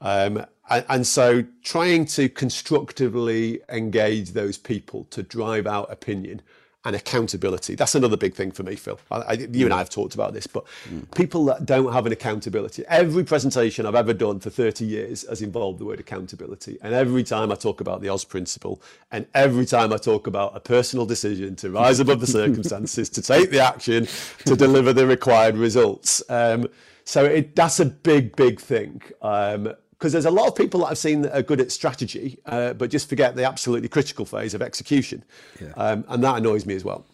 Um, 0.00 0.44
and, 0.68 0.84
and, 0.88 1.06
so 1.06 1.44
trying 1.62 2.04
to 2.06 2.28
constructively 2.28 3.62
engage 3.70 4.32
those 4.32 4.58
people 4.58 5.04
to 5.10 5.22
drive 5.22 5.66
out 5.66 5.90
opinion 5.90 6.42
and 6.86 6.94
accountability. 6.94 7.74
That's 7.74 7.96
another 7.96 8.16
big 8.16 8.32
thing 8.32 8.52
for 8.52 8.62
me, 8.62 8.76
Phil. 8.76 8.98
I, 9.10 9.16
I, 9.16 9.32
you 9.32 9.64
and 9.64 9.74
I 9.74 9.78
have 9.78 9.90
talked 9.90 10.14
about 10.14 10.32
this, 10.32 10.46
but 10.46 10.64
mm. 10.88 11.02
people 11.16 11.44
that 11.46 11.66
don't 11.66 11.92
have 11.92 12.06
an 12.06 12.12
accountability. 12.12 12.84
Every 12.86 13.24
presentation 13.24 13.86
I've 13.86 13.96
ever 13.96 14.14
done 14.14 14.38
for 14.38 14.50
30 14.50 14.84
years 14.84 15.28
has 15.28 15.42
involved 15.42 15.80
the 15.80 15.84
word 15.84 15.98
accountability. 15.98 16.78
And 16.82 16.94
every 16.94 17.24
time 17.24 17.50
I 17.50 17.56
talk 17.56 17.80
about 17.80 18.02
the 18.02 18.08
Oz 18.08 18.24
principle, 18.24 18.80
and 19.10 19.26
every 19.34 19.66
time 19.66 19.92
I 19.92 19.96
talk 19.96 20.28
about 20.28 20.56
a 20.56 20.60
personal 20.60 21.06
decision 21.06 21.56
to 21.56 21.70
rise 21.72 21.98
above 21.98 22.20
the 22.20 22.26
circumstances, 22.28 23.10
to 23.10 23.20
take 23.20 23.50
the 23.50 23.60
action, 23.60 24.06
to 24.44 24.54
deliver 24.54 24.92
the 24.92 25.08
required 25.08 25.56
results. 25.56 26.22
Um, 26.28 26.68
so 27.02 27.24
it, 27.24 27.56
that's 27.56 27.80
a 27.80 27.86
big, 27.86 28.36
big 28.36 28.60
thing. 28.60 29.02
Um, 29.22 29.72
because 29.98 30.12
there's 30.12 30.26
a 30.26 30.30
lot 30.30 30.46
of 30.46 30.54
people 30.54 30.80
that 30.80 30.86
I've 30.86 30.98
seen 30.98 31.22
that 31.22 31.36
are 31.36 31.42
good 31.42 31.60
at 31.60 31.72
strategy, 31.72 32.38
uh, 32.46 32.74
but 32.74 32.90
just 32.90 33.08
forget 33.08 33.34
the 33.34 33.44
absolutely 33.44 33.88
critical 33.88 34.26
phase 34.26 34.52
of 34.52 34.60
execution. 34.60 35.24
Yeah. 35.60 35.72
Um, 35.76 36.04
and 36.08 36.22
that 36.22 36.36
annoys 36.38 36.66
me 36.66 36.74
as 36.74 36.84
well. 36.84 37.06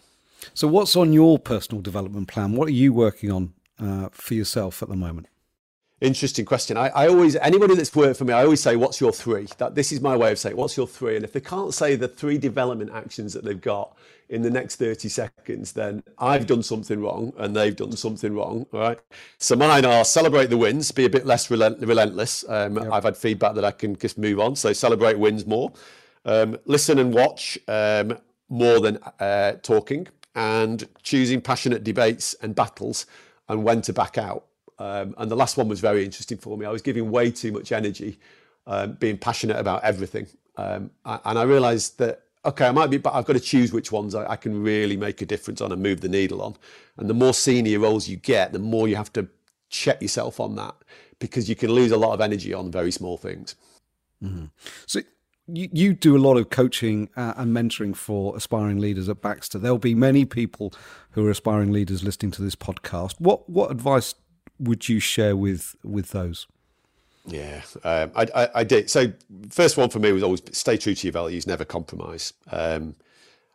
So, 0.55 0.67
what's 0.67 0.97
on 0.97 1.13
your 1.13 1.39
personal 1.39 1.81
development 1.81 2.29
plan? 2.29 2.53
What 2.53 2.67
are 2.69 2.73
you 2.73 2.93
working 2.93 3.31
on 3.31 3.53
uh, 3.79 4.09
for 4.11 4.35
yourself 4.35 4.83
at 4.83 4.89
the 4.89 4.97
moment? 4.97 5.29
Interesting 6.01 6.45
question. 6.45 6.77
I, 6.77 6.89
I, 6.89 7.07
always, 7.07 7.37
anybody 7.37 7.77
that's 7.77 7.95
worked 7.95 8.19
for 8.19 8.25
me, 8.25 8.33
I 8.33 8.43
always 8.43 8.61
say, 8.61 8.75
what's 8.75 9.01
your 9.01 9.13
three? 9.13 9.47
That 9.59 9.77
This 9.77 9.93
is 9.93 10.01
my 10.01 10.17
way 10.17 10.33
of 10.33 10.39
saying, 10.41 10.57
what's 10.57 10.77
your 10.77 10.89
three? 10.89 11.15
And 11.15 11.25
if 11.25 11.33
they 11.33 11.41
can't 11.41 11.73
say 11.73 11.95
the 11.95 12.09
three 12.09 12.39
development 12.39 12.91
actions 12.93 13.33
that 13.35 13.45
they've 13.45 13.61
got 13.61 13.97
in 14.33 14.41
the 14.41 14.51
next 14.51 14.77
30 14.77 15.11
seconds, 15.11 15.73
then 15.73 16.03
I've 16.19 16.47
done 16.47 16.63
something 16.63 17.03
wrong 17.03 17.35
and 17.37 17.55
they've 17.55 17.77
done 17.77 17.93
something 17.93 18.35
wrong. 18.35 18.67
Right. 18.73 18.99
So 19.37 19.55
mine 19.55 19.85
are 19.85 20.05
celebrate 20.05 20.47
the 20.47 20.57
wins, 20.57 20.91
be 20.91 21.05
a 21.05 21.11
bit 21.11 21.27
less 21.27 21.51
relent- 21.51 21.81
relentless. 21.81 22.43
Um, 22.49 22.79
yep. 22.79 22.91
I've 22.91 23.05
had 23.05 23.15
feedback 23.15 23.55
that 23.57 23.65
I 23.65 23.73
can 23.73 23.95
just 23.95 24.17
move 24.17 24.41
on. 24.41 24.57
So 24.57 24.73
celebrate 24.73 25.19
wins 25.19 25.45
more. 25.47 25.71
Um, 26.25 26.57
listen 26.65 26.99
and 26.99 27.13
watch 27.13 27.59
um, 27.69 28.17
more 28.49 28.81
than 28.81 28.99
uh, 29.21 29.53
talking 29.63 30.09
and 30.35 30.89
choosing 31.03 31.43
passionate 31.43 31.85
debates 31.85 32.33
and 32.41 32.55
battles 32.55 33.05
and 33.51 33.63
when 33.63 33.83
to 33.83 33.93
back 33.93 34.17
out. 34.17 34.47
Um, 34.79 35.15
and 35.19 35.31
the 35.31 35.37
last 35.37 35.59
one 35.59 35.69
was 35.69 35.81
very 35.81 36.07
interesting 36.07 36.39
for 36.39 36.57
me. 36.57 36.65
I 36.65 36.71
was 36.71 36.81
giving 36.81 37.11
way 37.11 37.31
too 37.31 37.53
much 37.53 37.71
energy, 37.71 38.19
um, 38.67 38.95
being 38.95 39.19
passionate 39.19 39.59
about 39.59 39.85
everything. 39.85 40.27
Um, 40.57 40.91
and 41.05 41.39
I 41.39 41.43
realized 41.43 41.99
that, 41.99 42.23
okay, 42.45 42.67
I 42.67 42.73
might 42.73 42.91
be, 42.91 42.99
but 42.99 43.15
I've 43.15 43.25
got 43.25 43.35
to 43.35 43.41
choose 43.41 43.73
which 43.73 43.93
ones 43.93 44.15
I, 44.15 44.33
I, 44.33 44.37
can 44.37 44.63
really 44.63 44.97
make 44.97 45.23
a 45.23 45.27
difference 45.27 45.61
on 45.61 45.73
and 45.73 45.83
move 45.83 46.01
the 46.01 46.09
needle 46.09 46.43
on. 46.43 46.57
And 46.97 47.09
the 47.09 47.15
more 47.15 47.35
senior 47.35 47.79
roles 47.79 48.09
you 48.09 48.17
get, 48.17 48.53
the 48.53 48.59
more 48.59 48.89
you 48.89 48.97
have 48.97 49.13
to 49.15 49.29
check 49.69 50.03
yourself 50.03 50.41
on 50.41 50.57
that 50.57 50.75
because 51.19 51.49
you 51.49 51.55
can 51.55 51.71
lose 51.71 51.93
a 51.93 51.97
lot 51.97 52.13
of 52.13 52.21
energy 52.21 52.53
on 52.53 52.71
very 52.71 52.91
small 52.91 53.17
things. 53.17 53.55
Mm-hmm. 54.23 54.47
So 54.87 55.01
you, 55.47 55.69
you 55.73 55.95
do 55.95 56.17
a 56.17 56.19
lot 56.19 56.37
of 56.37 56.51
coaching 56.51 57.09
uh, 57.17 57.35
and 57.37 57.57
mentoring 57.57 57.95
for 57.95 58.37
aspiring 58.37 58.79
leaders 58.79 59.09
at 59.09 59.21
Baxter. 59.21 59.59
There'll 59.59 59.79
be 59.79 59.95
many 59.95 60.25
people 60.25 60.73
who 61.11 61.27
are 61.27 61.31
aspiring 61.31 61.73
leaders 61.73 62.03
listening 62.03 62.33
to 62.33 62.43
this 62.43 62.57
podcast. 62.57 63.15
What 63.19 63.49
what 63.49 63.71
advice 63.71 64.15
would 64.59 64.89
you 64.89 65.01
share 65.01 65.37
with 65.37 65.75
with 65.83 66.11
those? 66.11 66.47
Yeah, 67.27 67.63
um, 67.85 68.11
I, 68.17 68.27
I, 68.35 68.49
I, 68.57 68.65
did. 68.65 68.91
So 68.91 69.13
first 69.49 69.77
one 69.77 69.91
for 69.91 70.01
me 70.01 70.11
was 70.11 70.25
always 70.25 70.43
stay 70.51 70.77
true 70.77 70.95
to 70.95 71.07
your 71.07 71.13
values, 71.13 71.47
never 71.47 71.65
compromise. 71.65 72.33
Um, 72.51 72.97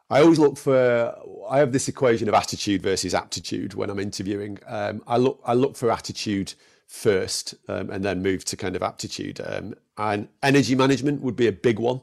I 0.10 0.22
always 0.22 0.40
look 0.40 0.58
for. 0.58 1.14
I 1.50 1.60
have 1.60 1.74
this 1.74 1.90
equation 1.90 2.30
of 2.30 2.34
attitude 2.34 2.82
versus 2.82 3.14
aptitude 3.14 3.74
when 3.74 3.90
I'm 3.90 4.00
interviewing. 4.00 4.60
Um, 4.66 5.04
I 5.06 5.18
look. 5.18 5.42
I 5.46 5.54
look 5.54 5.76
for 5.76 5.92
attitude 5.92 6.54
first, 6.88 7.56
um, 7.68 7.90
and 7.90 8.06
then 8.06 8.22
move 8.22 8.46
to 8.46 8.56
kind 8.56 8.78
of 8.78 8.84
aptitude. 8.84 9.42
Um, 9.46 9.76
and 9.98 10.30
energy 10.42 10.76
management 10.76 11.22
would 11.22 11.36
be 11.36 11.48
a 11.48 11.52
big 11.52 11.80
one. 11.80 12.00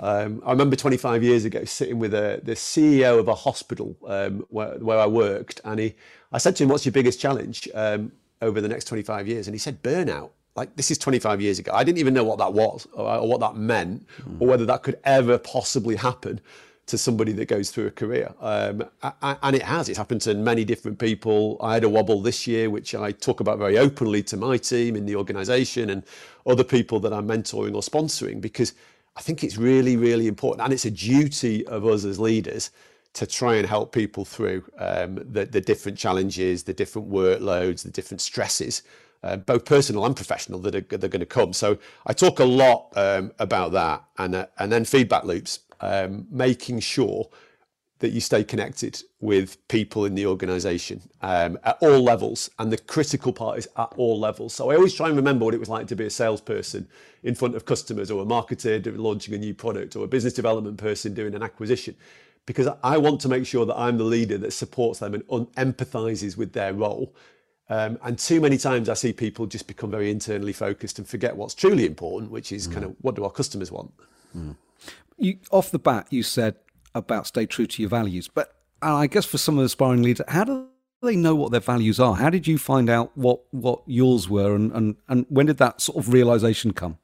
Um, 0.00 0.42
I 0.44 0.50
remember 0.50 0.76
25 0.76 1.22
years 1.22 1.44
ago 1.44 1.64
sitting 1.64 1.98
with 1.98 2.14
a, 2.14 2.40
the 2.42 2.52
CEO 2.52 3.18
of 3.18 3.28
a 3.28 3.34
hospital 3.34 3.96
um, 4.06 4.44
where, 4.48 4.78
where 4.78 4.98
I 4.98 5.06
worked, 5.06 5.60
and 5.64 5.78
he, 5.78 5.94
I 6.32 6.38
said 6.38 6.56
to 6.56 6.64
him, 6.64 6.70
"What's 6.70 6.84
your 6.84 6.92
biggest 6.92 7.20
challenge 7.20 7.68
over 7.74 8.60
the 8.60 8.68
next 8.68 8.86
25 8.86 9.28
years?" 9.28 9.46
And 9.46 9.54
he 9.54 9.58
said, 9.58 9.80
"Burnout." 9.80 10.30
Like 10.58 10.76
this 10.76 10.90
is 10.90 10.98
25 10.98 11.40
years 11.40 11.58
ago. 11.58 11.72
I 11.72 11.84
didn't 11.84 11.98
even 11.98 12.14
know 12.14 12.24
what 12.24 12.38
that 12.38 12.52
was 12.52 12.86
or, 12.92 13.06
or 13.06 13.28
what 13.28 13.40
that 13.40 13.56
meant 13.56 14.06
mm. 14.22 14.40
or 14.40 14.48
whether 14.48 14.66
that 14.66 14.82
could 14.82 14.98
ever 15.04 15.38
possibly 15.38 15.96
happen 15.96 16.40
to 16.86 16.96
somebody 16.96 17.32
that 17.32 17.46
goes 17.46 17.70
through 17.70 17.86
a 17.86 17.90
career. 17.90 18.34
Um, 18.40 18.82
and 19.22 19.54
it 19.54 19.62
has. 19.62 19.88
It's 19.88 19.98
happened 19.98 20.22
to 20.22 20.34
many 20.34 20.64
different 20.64 20.98
people. 20.98 21.58
I 21.60 21.74
had 21.74 21.84
a 21.84 21.88
wobble 21.88 22.22
this 22.22 22.46
year, 22.46 22.70
which 22.70 22.94
I 22.94 23.12
talk 23.12 23.40
about 23.40 23.58
very 23.58 23.78
openly 23.78 24.22
to 24.24 24.36
my 24.36 24.56
team 24.56 24.96
in 24.96 25.04
the 25.04 25.14
organisation 25.14 25.90
and 25.90 26.02
other 26.46 26.64
people 26.64 26.98
that 27.00 27.12
I'm 27.12 27.28
mentoring 27.28 27.74
or 27.74 27.82
sponsoring 27.82 28.40
because 28.40 28.72
I 29.16 29.20
think 29.20 29.44
it's 29.44 29.58
really, 29.58 29.96
really 29.96 30.28
important. 30.28 30.62
And 30.64 30.72
it's 30.72 30.86
a 30.86 30.90
duty 30.90 31.66
of 31.66 31.84
us 31.86 32.04
as 32.04 32.18
leaders 32.18 32.70
to 33.14 33.26
try 33.26 33.56
and 33.56 33.66
help 33.66 33.92
people 33.92 34.24
through 34.24 34.64
um, 34.78 35.16
the, 35.16 35.44
the 35.44 35.60
different 35.60 35.98
challenges, 35.98 36.62
the 36.62 36.72
different 36.72 37.10
workloads, 37.10 37.82
the 37.82 37.90
different 37.90 38.20
stresses 38.22 38.82
uh, 39.22 39.36
both 39.36 39.64
personal 39.64 40.04
and 40.06 40.14
professional 40.14 40.58
that 40.60 40.74
are, 40.74 40.94
are 40.94 41.08
going 41.08 41.20
to 41.20 41.26
come. 41.26 41.52
So 41.52 41.78
I 42.06 42.12
talk 42.12 42.38
a 42.38 42.44
lot 42.44 42.92
um, 42.96 43.32
about 43.38 43.72
that, 43.72 44.04
and 44.18 44.34
uh, 44.34 44.46
and 44.58 44.70
then 44.70 44.84
feedback 44.84 45.24
loops, 45.24 45.60
um, 45.80 46.26
making 46.30 46.80
sure 46.80 47.28
that 48.00 48.10
you 48.10 48.20
stay 48.20 48.44
connected 48.44 49.02
with 49.20 49.66
people 49.66 50.04
in 50.04 50.14
the 50.14 50.24
organisation 50.24 51.02
um, 51.20 51.58
at 51.64 51.76
all 51.80 52.00
levels, 52.00 52.48
and 52.60 52.72
the 52.72 52.78
critical 52.78 53.32
part 53.32 53.58
is 53.58 53.68
at 53.76 53.92
all 53.96 54.20
levels. 54.20 54.54
So 54.54 54.70
I 54.70 54.76
always 54.76 54.94
try 54.94 55.08
and 55.08 55.16
remember 55.16 55.44
what 55.44 55.54
it 55.54 55.60
was 55.60 55.68
like 55.68 55.88
to 55.88 55.96
be 55.96 56.06
a 56.06 56.10
salesperson 56.10 56.86
in 57.24 57.34
front 57.34 57.56
of 57.56 57.64
customers, 57.64 58.10
or 58.10 58.22
a 58.22 58.26
marketer 58.26 58.96
launching 58.96 59.34
a 59.34 59.38
new 59.38 59.54
product, 59.54 59.96
or 59.96 60.04
a 60.04 60.08
business 60.08 60.32
development 60.32 60.78
person 60.78 61.12
doing 61.14 61.34
an 61.34 61.42
acquisition 61.42 61.96
because 62.46 62.66
I 62.82 62.96
want 62.96 63.20
to 63.20 63.28
make 63.28 63.44
sure 63.44 63.66
that 63.66 63.76
I'm 63.78 63.98
the 63.98 64.04
leader 64.04 64.38
that 64.38 64.54
supports 64.54 65.00
them 65.00 65.12
and 65.12 65.22
un- 65.30 65.48
empathises 65.58 66.34
with 66.38 66.54
their 66.54 66.72
role 66.72 67.14
um, 67.70 67.98
and 68.02 68.18
too 68.18 68.40
many 68.40 68.56
times 68.56 68.88
I 68.88 68.94
see 68.94 69.12
people 69.12 69.46
just 69.46 69.66
become 69.66 69.90
very 69.90 70.10
internally 70.10 70.52
focused 70.52 70.98
and 70.98 71.06
forget 71.06 71.36
what's 71.36 71.54
truly 71.54 71.84
important, 71.86 72.30
which 72.30 72.52
is 72.52 72.66
mm. 72.66 72.72
kind 72.72 72.84
of 72.86 72.96
what 73.00 73.14
do 73.14 73.24
our 73.24 73.30
customers 73.30 73.70
want. 73.70 73.92
Mm. 74.36 74.56
You, 75.18 75.38
off 75.50 75.70
the 75.70 75.78
bat, 75.78 76.06
you 76.10 76.22
said 76.22 76.56
about 76.94 77.26
stay 77.26 77.46
true 77.46 77.66
to 77.66 77.82
your 77.82 77.90
values, 77.90 78.28
but 78.28 78.54
I 78.80 79.06
guess 79.06 79.26
for 79.26 79.38
some 79.38 79.56
of 79.56 79.60
the 79.60 79.66
aspiring 79.66 80.02
leaders, 80.02 80.24
how 80.28 80.44
do 80.44 80.66
they 81.02 81.16
know 81.16 81.34
what 81.34 81.50
their 81.50 81.60
values 81.60 82.00
are? 82.00 82.14
How 82.14 82.30
did 82.30 82.46
you 82.46 82.58
find 82.58 82.88
out 82.88 83.16
what, 83.16 83.40
what 83.50 83.82
yours 83.86 84.28
were, 84.28 84.54
and, 84.54 84.72
and, 84.72 84.96
and 85.08 85.26
when 85.28 85.46
did 85.46 85.58
that 85.58 85.80
sort 85.80 85.98
of 85.98 86.12
realization 86.12 86.72
come? 86.72 86.98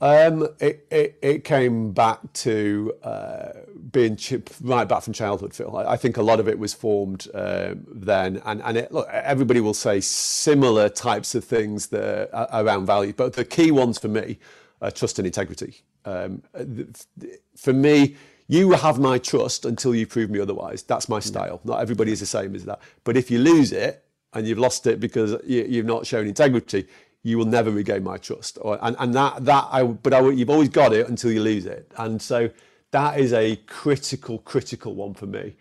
Um, 0.00 0.46
it, 0.60 0.86
it, 0.90 1.18
it 1.22 1.44
came 1.44 1.90
back 1.90 2.20
to 2.34 2.94
uh, 3.02 3.48
being 3.90 4.16
right 4.62 4.86
back 4.88 5.02
from 5.02 5.12
childhood, 5.12 5.52
Phil. 5.52 5.76
I, 5.76 5.92
I, 5.92 5.96
think 5.96 6.16
a 6.16 6.22
lot 6.22 6.38
of 6.38 6.48
it 6.48 6.56
was 6.56 6.72
formed 6.72 7.26
uh, 7.34 7.74
then, 7.88 8.40
and 8.44 8.62
and 8.62 8.76
it, 8.78 8.92
look, 8.92 9.08
everybody 9.08 9.60
will 9.60 9.74
say 9.74 10.00
similar 10.00 10.88
types 10.88 11.34
of 11.34 11.44
things 11.44 11.88
that 11.88 12.30
around 12.52 12.86
value, 12.86 13.12
but 13.12 13.32
the 13.32 13.44
key 13.44 13.72
ones 13.72 13.98
for 13.98 14.08
me 14.08 14.38
are 14.80 14.92
trust 14.92 15.18
and 15.18 15.26
integrity. 15.26 15.82
Um, 16.04 16.42
for 17.56 17.72
me, 17.72 18.16
you 18.46 18.70
have 18.72 18.98
my 18.98 19.18
trust 19.18 19.64
until 19.64 19.94
you 19.94 20.06
prove 20.06 20.30
me 20.30 20.38
otherwise. 20.38 20.82
That's 20.82 21.08
my 21.08 21.20
style. 21.20 21.60
Not 21.64 21.80
everybody 21.80 22.12
is 22.12 22.20
the 22.20 22.26
same 22.26 22.54
as 22.54 22.64
that. 22.64 22.80
But 23.04 23.16
if 23.16 23.30
you 23.30 23.38
lose 23.40 23.72
it 23.72 24.04
and 24.32 24.46
you've 24.46 24.58
lost 24.58 24.86
it 24.86 25.00
because 25.00 25.36
you, 25.44 25.64
you've 25.68 25.86
not 25.86 26.06
shown 26.06 26.26
integrity, 26.26 26.86
you 27.28 27.36
will 27.36 27.44
never 27.44 27.70
regain 27.70 28.02
my 28.02 28.16
trust. 28.16 28.58
Or, 28.62 28.78
and, 28.80 28.96
and 28.98 29.14
that, 29.14 29.44
that 29.44 29.68
I, 29.70 29.82
but 29.82 30.14
I, 30.14 30.20
you've 30.30 30.50
always 30.50 30.70
got 30.70 30.92
it 30.94 31.08
until 31.08 31.30
you 31.30 31.42
lose 31.42 31.66
it. 31.66 31.92
And 31.98 32.20
so 32.20 32.48
that 32.90 33.20
is 33.20 33.32
a 33.32 33.56
critical, 33.66 34.38
critical 34.38 34.94
one 34.94 35.12
for 35.12 35.26
me. 35.26 35.54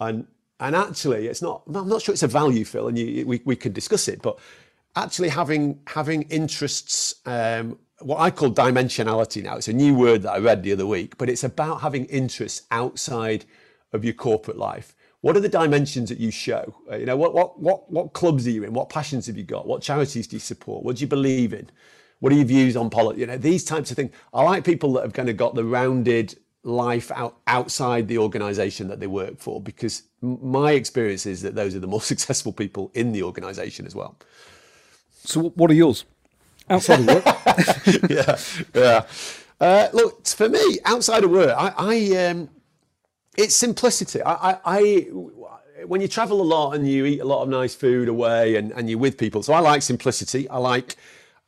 And, 0.00 0.26
and 0.58 0.74
actually, 0.74 1.28
it's 1.28 1.40
not, 1.40 1.62
I'm 1.72 1.88
not 1.88 2.02
sure 2.02 2.12
it's 2.12 2.24
a 2.24 2.28
value, 2.28 2.64
Phil, 2.64 2.88
and 2.88 2.98
you, 2.98 3.24
we, 3.24 3.40
we 3.44 3.54
can 3.54 3.72
discuss 3.72 4.08
it, 4.08 4.20
but 4.20 4.38
actually 4.96 5.28
having, 5.28 5.78
having 5.86 6.22
interests, 6.22 7.14
um, 7.24 7.78
what 8.00 8.18
I 8.18 8.30
call 8.30 8.50
dimensionality 8.50 9.44
now, 9.44 9.56
it's 9.56 9.68
a 9.68 9.72
new 9.72 9.94
word 9.94 10.22
that 10.22 10.32
I 10.32 10.38
read 10.38 10.64
the 10.64 10.72
other 10.72 10.86
week, 10.86 11.16
but 11.18 11.30
it's 11.30 11.44
about 11.44 11.82
having 11.82 12.06
interests 12.06 12.62
outside 12.72 13.44
of 13.92 14.04
your 14.04 14.14
corporate 14.14 14.58
life 14.58 14.96
what 15.22 15.36
are 15.36 15.40
the 15.40 15.48
dimensions 15.48 16.08
that 16.10 16.18
you 16.18 16.30
show? 16.30 16.74
Uh, 16.90 16.96
you 16.96 17.06
know, 17.06 17.16
what, 17.16 17.32
what, 17.32 17.58
what, 17.58 17.90
what 17.90 18.12
clubs 18.12 18.46
are 18.46 18.50
you 18.50 18.64
in? 18.64 18.72
What 18.72 18.88
passions 18.88 19.26
have 19.28 19.36
you 19.36 19.44
got? 19.44 19.66
What 19.66 19.80
charities 19.80 20.26
do 20.26 20.36
you 20.36 20.40
support? 20.40 20.84
What 20.84 20.96
do 20.96 21.00
you 21.00 21.06
believe 21.06 21.52
in? 21.52 21.70
What 22.18 22.32
are 22.32 22.36
your 22.36 22.44
views 22.44 22.76
on 22.76 22.90
politics? 22.90 23.20
You 23.20 23.26
know, 23.26 23.36
these 23.36 23.64
types 23.64 23.90
of 23.90 23.96
things. 23.96 24.10
I 24.34 24.42
like 24.42 24.64
people 24.64 24.92
that 24.94 25.02
have 25.02 25.12
kind 25.12 25.28
of 25.28 25.36
got 25.36 25.54
the 25.54 25.64
rounded 25.64 26.36
life 26.64 27.10
out, 27.12 27.38
outside 27.46 28.08
the 28.08 28.18
organization 28.18 28.88
that 28.88 28.98
they 29.00 29.06
work 29.06 29.38
for 29.38 29.60
because 29.60 30.02
my 30.20 30.72
experience 30.72 31.24
is 31.26 31.42
that 31.42 31.54
those 31.54 31.74
are 31.74 31.80
the 31.80 31.86
more 31.86 32.02
successful 32.12 32.52
people 32.52 32.90
in 32.94 33.12
the 33.12 33.22
organization 33.22 33.86
as 33.86 33.94
well. 33.94 34.16
So, 35.24 35.50
what 35.50 35.70
are 35.70 35.74
yours 35.74 36.04
outside 36.68 37.00
of 37.00 37.06
work? 37.06 37.24
yeah, 38.10 38.38
yeah. 38.74 39.06
Uh, 39.60 39.88
look, 39.92 40.26
for 40.26 40.48
me, 40.48 40.78
outside 40.84 41.22
of 41.22 41.30
work, 41.30 41.54
I, 41.56 41.72
I 41.76 42.26
um, 42.26 42.48
it's 43.36 43.54
simplicity. 43.54 44.22
I, 44.22 44.52
I, 44.52 44.58
I, 44.64 45.06
when 45.86 46.00
you 46.00 46.08
travel 46.08 46.40
a 46.40 46.44
lot 46.44 46.72
and 46.72 46.88
you 46.88 47.06
eat 47.06 47.20
a 47.20 47.24
lot 47.24 47.42
of 47.42 47.48
nice 47.48 47.74
food 47.74 48.08
away 48.08 48.56
and, 48.56 48.72
and 48.72 48.88
you're 48.88 48.98
with 48.98 49.18
people, 49.18 49.42
so 49.42 49.52
I 49.52 49.60
like 49.60 49.82
simplicity. 49.82 50.48
I 50.48 50.58
like 50.58 50.96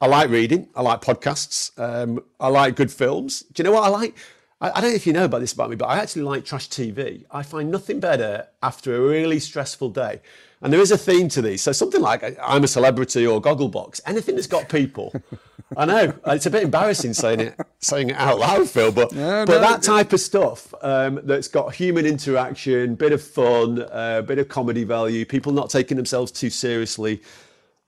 I 0.00 0.06
like 0.06 0.28
reading. 0.28 0.68
I 0.74 0.82
like 0.82 1.00
podcasts. 1.00 1.70
Um, 1.78 2.22
I 2.38 2.48
like 2.48 2.76
good 2.76 2.92
films. 2.92 3.40
Do 3.52 3.62
you 3.62 3.64
know 3.64 3.72
what 3.72 3.84
I 3.84 3.88
like? 3.88 4.16
I, 4.60 4.70
I, 4.70 4.80
don't 4.80 4.90
know 4.90 4.96
if 4.96 5.06
you 5.06 5.12
know 5.12 5.24
about 5.24 5.40
this 5.40 5.52
about 5.52 5.70
me, 5.70 5.76
but 5.76 5.86
I 5.86 5.98
actually 5.98 6.22
like 6.22 6.44
trash 6.44 6.68
TV. 6.68 7.24
I 7.30 7.42
find 7.42 7.70
nothing 7.70 8.00
better 8.00 8.46
after 8.62 8.96
a 8.96 9.00
really 9.00 9.38
stressful 9.38 9.90
day. 9.90 10.20
And 10.62 10.72
there 10.72 10.80
is 10.80 10.90
a 10.90 10.96
theme 10.96 11.28
to 11.30 11.42
these. 11.42 11.60
So 11.60 11.72
something 11.72 12.00
like 12.00 12.38
I'm 12.42 12.64
a 12.64 12.68
celebrity 12.68 13.26
or 13.26 13.40
Gogglebox, 13.40 14.00
anything 14.06 14.34
that's 14.34 14.46
got 14.46 14.68
people. 14.68 15.12
I 15.76 15.84
know 15.84 16.14
it's 16.26 16.46
a 16.46 16.50
bit 16.50 16.62
embarrassing 16.62 17.14
saying 17.14 17.40
it 17.40 17.60
saying 17.80 18.10
it 18.10 18.16
out 18.16 18.38
loud, 18.38 18.68
Phil, 18.68 18.92
but 18.92 19.12
no, 19.12 19.44
but 19.44 19.56
no, 19.56 19.60
that 19.60 19.82
type 19.82 20.12
of 20.12 20.20
stuff 20.20 20.72
um, 20.82 21.20
that's 21.24 21.48
got 21.48 21.74
human 21.74 22.06
interaction, 22.06 22.94
bit 22.94 23.12
of 23.12 23.22
fun, 23.22 23.78
a 23.78 23.84
uh, 23.84 24.22
bit 24.22 24.38
of 24.38 24.48
comedy 24.48 24.84
value, 24.84 25.26
people 25.26 25.52
not 25.52 25.68
taking 25.68 25.96
themselves 25.96 26.32
too 26.32 26.48
seriously. 26.50 27.20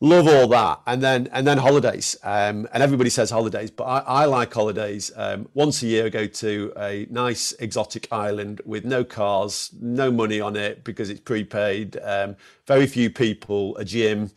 Love 0.03 0.29
all 0.29 0.47
that, 0.47 0.79
and 0.87 1.03
then 1.03 1.27
and 1.33 1.47
then 1.47 1.57
holidays. 1.57 2.19
Um, 2.23 2.69
and 2.75 2.83
everybody 2.83 3.09
says 3.09 3.31
holidays, 3.31 3.71
but 3.71 3.85
I, 3.85 3.99
I 4.01 4.25
like 4.27 4.53
holidays. 4.53 5.11
Um, 5.17 5.49
once 5.55 5.83
a 5.83 5.87
year, 5.87 6.05
I 6.05 6.09
go 6.11 6.27
to 6.27 6.73
a 6.77 7.07
nice 7.09 7.53
exotic 7.53 8.07
island 8.13 8.61
with 8.67 8.85
no 8.85 9.05
cars, 9.05 9.71
no 9.81 10.13
money 10.13 10.39
on 10.39 10.55
it 10.55 10.85
because 10.85 11.09
it's 11.09 11.21
prepaid. 11.21 11.97
Um, 12.03 12.37
very 12.67 12.87
few 12.87 13.09
people, 13.09 13.75
a 13.79 13.87
gym, 13.87 14.33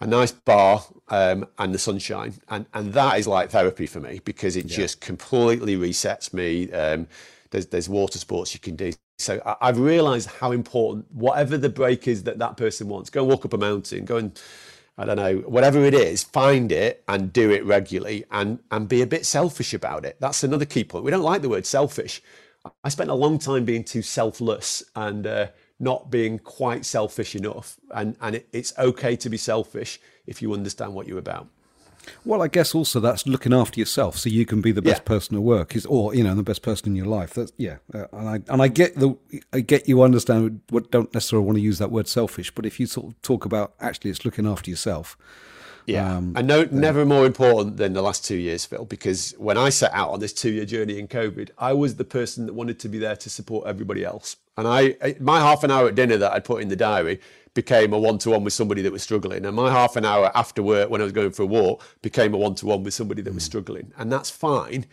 a 0.00 0.06
nice 0.06 0.32
bar, 0.32 0.82
um, 1.10 1.46
and 1.58 1.72
the 1.72 1.78
sunshine, 1.78 2.34
and 2.48 2.66
and 2.74 2.92
that 2.92 3.20
is 3.20 3.28
like 3.28 3.50
therapy 3.50 3.86
for 3.86 4.00
me 4.00 4.20
because 4.24 4.56
it 4.56 4.64
yeah. 4.64 4.78
just 4.78 5.00
completely 5.00 5.76
resets 5.76 6.34
me. 6.34 6.72
Um, 6.72 7.06
there's 7.52 7.66
there's 7.66 7.88
water 7.88 8.18
sports 8.18 8.52
you 8.52 8.58
can 8.58 8.74
do. 8.74 8.90
So 9.18 9.40
I, 9.46 9.54
I've 9.60 9.78
realised 9.78 10.28
how 10.28 10.50
important 10.50 11.06
whatever 11.12 11.56
the 11.56 11.68
break 11.68 12.08
is 12.08 12.24
that 12.24 12.40
that 12.40 12.56
person 12.56 12.88
wants. 12.88 13.10
Go 13.10 13.22
walk 13.22 13.44
up 13.44 13.52
a 13.52 13.58
mountain. 13.58 14.04
Go 14.04 14.16
and 14.16 14.36
I 15.02 15.04
don't 15.04 15.16
know, 15.16 15.38
whatever 15.48 15.84
it 15.84 15.94
is, 15.94 16.22
find 16.22 16.70
it 16.70 17.02
and 17.08 17.32
do 17.32 17.50
it 17.50 17.64
regularly 17.64 18.24
and, 18.30 18.60
and 18.70 18.88
be 18.88 19.02
a 19.02 19.06
bit 19.06 19.26
selfish 19.26 19.74
about 19.74 20.04
it. 20.04 20.16
That's 20.20 20.44
another 20.44 20.64
key 20.64 20.84
point. 20.84 21.04
We 21.04 21.10
don't 21.10 21.24
like 21.24 21.42
the 21.42 21.48
word 21.48 21.66
selfish. 21.66 22.22
I 22.84 22.88
spent 22.88 23.10
a 23.10 23.14
long 23.14 23.40
time 23.40 23.64
being 23.64 23.82
too 23.82 24.02
selfless 24.02 24.84
and 24.94 25.26
uh, 25.26 25.46
not 25.80 26.08
being 26.12 26.38
quite 26.38 26.84
selfish 26.84 27.34
enough. 27.34 27.80
And, 27.92 28.14
and 28.20 28.36
it, 28.36 28.48
it's 28.52 28.72
okay 28.78 29.16
to 29.16 29.28
be 29.28 29.36
selfish 29.36 29.98
if 30.24 30.40
you 30.40 30.54
understand 30.54 30.94
what 30.94 31.08
you're 31.08 31.18
about. 31.18 31.48
Well, 32.24 32.42
I 32.42 32.48
guess 32.48 32.74
also 32.74 33.00
that's 33.00 33.26
looking 33.26 33.52
after 33.52 33.78
yourself, 33.78 34.18
so 34.18 34.28
you 34.28 34.44
can 34.44 34.60
be 34.60 34.72
the 34.72 34.82
best 34.82 35.02
yeah. 35.02 35.08
person 35.08 35.36
at 35.36 35.42
work, 35.42 35.76
is 35.76 35.86
or 35.86 36.14
you 36.14 36.24
know 36.24 36.34
the 36.34 36.42
best 36.42 36.62
person 36.62 36.88
in 36.88 36.96
your 36.96 37.06
life. 37.06 37.34
That's 37.34 37.52
yeah, 37.56 37.76
uh, 37.94 38.06
and 38.12 38.28
I 38.28 38.52
and 38.52 38.62
I 38.62 38.68
get 38.68 38.96
the 38.96 39.16
I 39.52 39.60
get 39.60 39.88
you 39.88 40.02
understand. 40.02 40.60
What 40.70 40.90
don't 40.90 41.12
necessarily 41.14 41.46
want 41.46 41.58
to 41.58 41.62
use 41.62 41.78
that 41.78 41.90
word 41.90 42.08
selfish, 42.08 42.50
but 42.54 42.66
if 42.66 42.80
you 42.80 42.86
sort 42.86 43.06
of 43.06 43.22
talk 43.22 43.44
about 43.44 43.74
actually 43.80 44.10
it's 44.10 44.24
looking 44.24 44.46
after 44.46 44.70
yourself, 44.70 45.16
Yeah, 45.86 46.16
um, 46.16 46.34
and 46.36 46.46
no, 46.46 46.64
never 46.70 47.04
more 47.04 47.26
important 47.26 47.76
than 47.76 47.92
the 47.92 48.02
last 48.02 48.24
two 48.24 48.36
years, 48.36 48.64
Phil. 48.64 48.84
Because 48.84 49.34
when 49.38 49.58
I 49.58 49.68
set 49.70 49.92
out 49.92 50.10
on 50.10 50.20
this 50.20 50.32
two-year 50.32 50.64
journey 50.64 50.98
in 50.98 51.08
COVID, 51.08 51.50
I 51.58 51.72
was 51.72 51.96
the 51.96 52.04
person 52.04 52.46
that 52.46 52.52
wanted 52.52 52.78
to 52.80 52.88
be 52.88 52.98
there 52.98 53.16
to 53.16 53.30
support 53.30 53.66
everybody 53.66 54.04
else. 54.04 54.36
And 54.56 54.68
I, 54.68 55.16
my 55.18 55.40
half 55.40 55.64
an 55.64 55.70
hour 55.70 55.88
at 55.88 55.94
dinner 55.94 56.16
that 56.18 56.32
I'd 56.32 56.44
put 56.44 56.62
in 56.62 56.68
the 56.68 56.76
diary 56.76 57.20
became 57.54 57.92
a 57.92 57.98
one-to-one 57.98 58.44
with 58.44 58.52
somebody 58.52 58.82
that 58.82 58.92
was 58.92 59.02
struggling, 59.02 59.44
and 59.44 59.56
my 59.56 59.70
half 59.70 59.96
an 59.96 60.04
hour 60.04 60.30
after 60.34 60.62
work 60.62 60.90
when 60.90 61.00
I 61.00 61.04
was 61.04 61.12
going 61.12 61.32
for 61.32 61.42
a 61.42 61.46
walk 61.46 61.84
became 62.02 62.34
a 62.34 62.38
one-to-one 62.38 62.82
with 62.82 62.94
somebody 62.94 63.22
that 63.22 63.34
was 63.34 63.44
hmm. 63.44 63.50
struggling, 63.50 63.92
and 63.96 64.10
that's 64.10 64.30
fine. 64.30 64.86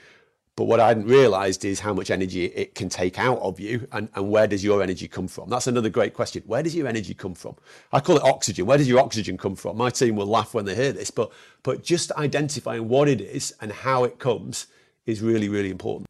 But 0.60 0.66
what 0.66 0.82
I 0.82 0.90
hadn't 0.90 1.06
realized 1.06 1.64
is 1.64 1.80
how 1.80 1.94
much 1.94 2.12
energy 2.12 2.44
it 2.48 2.76
can 2.76 2.90
take 2.90 3.18
out 3.18 3.40
of 3.40 3.62
you 3.62 3.88
and, 3.94 4.10
and 4.14 4.30
where 4.30 4.46
does 4.46 4.62
your 4.62 4.84
energy 4.84 5.08
come 5.08 5.30
from? 5.30 5.50
That's 5.50 5.68
another 5.68 5.88
great 5.88 6.14
question. 6.14 6.44
Where 6.48 6.62
does 6.62 6.76
your 6.76 6.86
energy 6.86 7.14
come 7.14 7.34
from? 7.34 7.56
I 7.94 8.02
call 8.02 8.18
it 8.18 8.24
oxygen. 8.24 8.66
Where 8.66 8.78
does 8.78 8.90
your 8.90 9.00
oxygen 9.00 9.38
come 9.38 9.56
from? 9.56 9.78
My 9.78 9.90
team 9.90 10.18
will 10.18 10.26
laugh 10.26 10.54
when 10.54 10.66
they 10.66 10.76
hear 10.76 10.92
this, 10.92 11.12
but 11.12 11.32
but 11.64 11.82
just 11.82 12.12
identifying 12.12 12.90
what 12.90 13.08
it 13.08 13.22
is 13.22 13.56
and 13.62 13.72
how 13.72 14.04
it 14.04 14.20
comes 14.20 14.68
is 15.06 15.22
really, 15.22 15.48
really 15.48 15.70
important. 15.70 16.08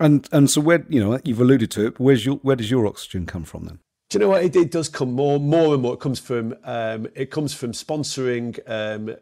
And 0.00 0.28
and 0.32 0.50
so 0.50 0.62
where 0.62 0.84
you 0.88 0.98
know, 0.98 1.20
you've 1.22 1.40
alluded 1.40 1.70
to 1.70 1.86
it, 1.86 2.00
where's 2.00 2.26
your 2.26 2.38
where 2.38 2.56
does 2.56 2.72
your 2.72 2.88
oxygen 2.88 3.24
come 3.24 3.44
from 3.44 3.66
then? 3.66 3.78
Do 4.08 4.18
you 4.18 4.20
know 4.20 4.28
what 4.28 4.44
it, 4.44 4.54
it 4.54 4.70
does 4.70 4.88
come 4.88 5.12
more, 5.12 5.40
more 5.40 5.74
and 5.74 5.82
more. 5.82 5.94
It 5.94 6.00
comes 6.00 6.20
from 6.20 6.54
um, 6.64 7.08
it 7.14 7.30
comes 7.30 7.52
from 7.54 7.72
sponsoring 7.72 8.58
um, 8.66 9.16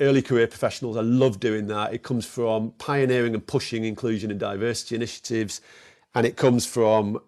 early 0.00 0.22
career 0.22 0.46
professionals. 0.46 0.96
I 0.96 1.00
love 1.00 1.40
doing 1.40 1.66
that. 1.68 1.92
It 1.92 2.02
comes 2.02 2.24
from 2.24 2.72
pioneering 2.78 3.34
and 3.34 3.44
pushing 3.44 3.84
inclusion 3.84 4.30
and 4.30 4.38
diversity 4.38 4.94
initiatives, 4.94 5.60
and 6.14 6.24
it 6.24 6.36
comes 6.36 6.66
from 6.66 7.20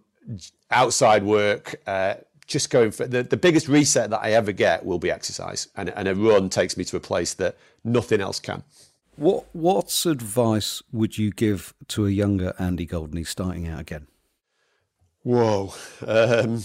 outside 0.71 1.25
work. 1.25 1.81
Uh, 1.87 2.14
just 2.47 2.71
going 2.71 2.91
for 2.91 3.07
the, 3.07 3.23
the 3.23 3.37
biggest 3.37 3.69
reset 3.69 4.09
that 4.11 4.21
I 4.23 4.33
ever 4.33 4.53
get 4.53 4.85
will 4.85 4.99
be 4.99 5.11
exercise, 5.11 5.69
and, 5.77 5.91
and 5.91 6.09
a 6.09 6.14
run 6.14 6.49
takes 6.49 6.77
me 6.77 6.85
to 6.85 6.97
a 6.97 7.01
place 7.01 7.35
that 7.35 7.57
nothing 7.85 8.21
else 8.21 8.41
can. 8.41 8.62
What 9.17 9.47
what 9.53 10.07
advice 10.07 10.81
would 10.93 11.19
you 11.19 11.33
give 11.33 11.75
to 11.88 12.07
a 12.07 12.11
younger 12.11 12.55
Andy 12.59 12.87
Goldney 12.87 13.25
starting 13.25 13.67
out 13.67 13.81
again? 13.81 14.07
Whoa. 15.29 15.75
Um, 16.07 16.64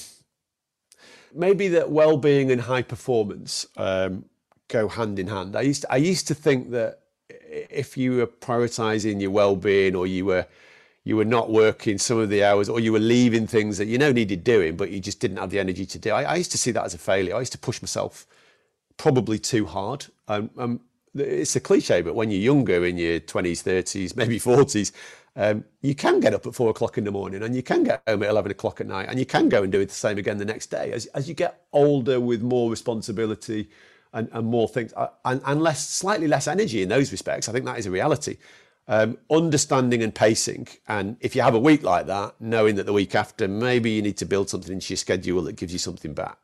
maybe 1.34 1.68
that 1.68 1.92
well-being 1.92 2.50
and 2.50 2.62
high 2.62 2.82
performance 2.82 3.68
um, 3.76 4.24
go 4.70 4.88
hand 4.88 5.20
in 5.20 5.28
hand. 5.28 5.58
I 5.58 5.62
used 5.64 5.82
to, 5.82 5.92
I 5.92 5.98
used 5.98 6.30
to 6.30 6.34
think 6.34 6.72
that 6.72 7.00
if 7.30 7.98
you 7.98 8.16
were 8.16 8.28
prioritizing 8.28 9.20
your 9.20 9.32
well-being 9.32 9.98
or 9.98 10.08
you 10.08 10.24
were 10.26 10.48
you 11.04 11.18
were 11.18 11.26
not 11.26 11.52
working 11.52 11.98
some 11.98 12.18
of 12.18 12.30
the 12.30 12.42
hours 12.46 12.70
or 12.70 12.80
you 12.80 12.94
were 12.94 13.00
leaving 13.00 13.48
things 13.48 13.78
that 13.80 13.88
you 13.88 13.98
know 13.98 14.14
needed 14.14 14.46
doing 14.46 14.78
but 14.78 14.90
you 14.92 15.02
just 15.02 15.20
didn't 15.20 15.36
have 15.36 15.50
the 15.50 15.60
energy 15.60 15.86
to 15.86 16.00
do 16.00 16.12
I, 16.12 16.24
I 16.24 16.36
used 16.36 16.52
to 16.52 16.58
see 16.58 16.72
that 16.72 16.86
as 16.86 16.94
a 16.94 16.98
failure 16.98 17.36
I 17.36 17.40
used 17.40 17.52
to 17.52 17.58
push 17.58 17.82
myself 17.82 18.26
probably 18.96 19.40
too 19.40 19.66
hard 19.66 20.06
um, 20.30 20.50
um, 20.58 20.80
it's 21.14 21.58
a 21.58 21.60
cliche 21.60 22.02
but 22.02 22.16
when 22.16 22.32
you're 22.32 22.40
younger 22.40 22.86
in 22.86 22.98
your 22.98 23.20
20s 23.20 23.62
30s 23.64 24.16
maybe 24.16 24.40
40s 24.40 24.94
um, 25.36 25.64
you 25.82 25.96
can 25.96 26.20
get 26.20 26.34
up 26.34 26.46
at 26.46 26.54
four 26.54 26.70
o'clock 26.70 26.98
in 26.98 27.06
the 27.06 27.12
morning 27.12 27.42
and 27.42 27.56
you 27.56 27.64
can 27.64 27.84
get 27.84 28.04
home 28.08 28.22
at 28.22 28.30
11 28.30 28.52
o'clock 28.52 28.80
at 28.80 28.88
night 28.88 29.08
and 29.10 29.18
you 29.18 29.26
can 29.26 29.50
go 29.50 29.64
and 29.64 29.72
do 29.72 29.80
it 29.80 29.88
the 29.90 29.96
same 29.96 30.18
again 30.18 30.38
the 30.38 30.46
next 30.46 30.68
day 30.68 30.92
as, 30.92 31.08
as 31.08 31.28
you 31.28 31.34
get 31.34 31.66
older 31.74 32.20
with 32.20 32.44
more 32.44 32.70
responsibility 32.70 33.68
and, 34.14 34.30
and 34.32 34.46
more 34.46 34.68
things 34.68 34.94
uh, 34.96 35.08
and, 35.26 35.42
and 35.46 35.62
less 35.62 35.88
slightly 35.90 36.28
less 36.28 36.48
energy 36.48 36.84
in 36.84 36.90
those 36.90 37.12
respects. 37.12 37.50
I 37.50 37.52
think 37.52 37.66
that 37.66 37.80
is 37.80 37.88
a 37.88 37.92
reality. 37.92 38.38
Um, 38.86 39.18
understanding 39.32 40.04
and 40.04 40.14
pacing, 40.14 40.68
and 40.90 41.16
if 41.22 41.38
you 41.38 41.42
have 41.42 41.56
a 41.56 41.60
week 41.60 41.84
like 41.84 42.06
that, 42.08 42.36
knowing 42.42 42.76
that 42.76 42.86
the 42.86 42.92
week 42.92 43.16
after 43.16 43.48
maybe 43.48 43.92
you 43.92 44.02
need 44.02 44.18
to 44.18 44.26
build 44.26 44.50
something 44.50 44.74
into 44.74 44.92
your 44.92 44.98
schedule 44.98 45.42
that 45.44 45.56
gives 45.56 45.72
you 45.72 45.80
something 45.80 46.14
back. 46.14 46.38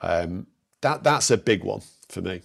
Um, 0.00 0.46
that 0.80 1.04
that's 1.04 1.30
a 1.30 1.36
big 1.36 1.64
one 1.64 1.82
for 2.08 2.22
me. 2.22 2.40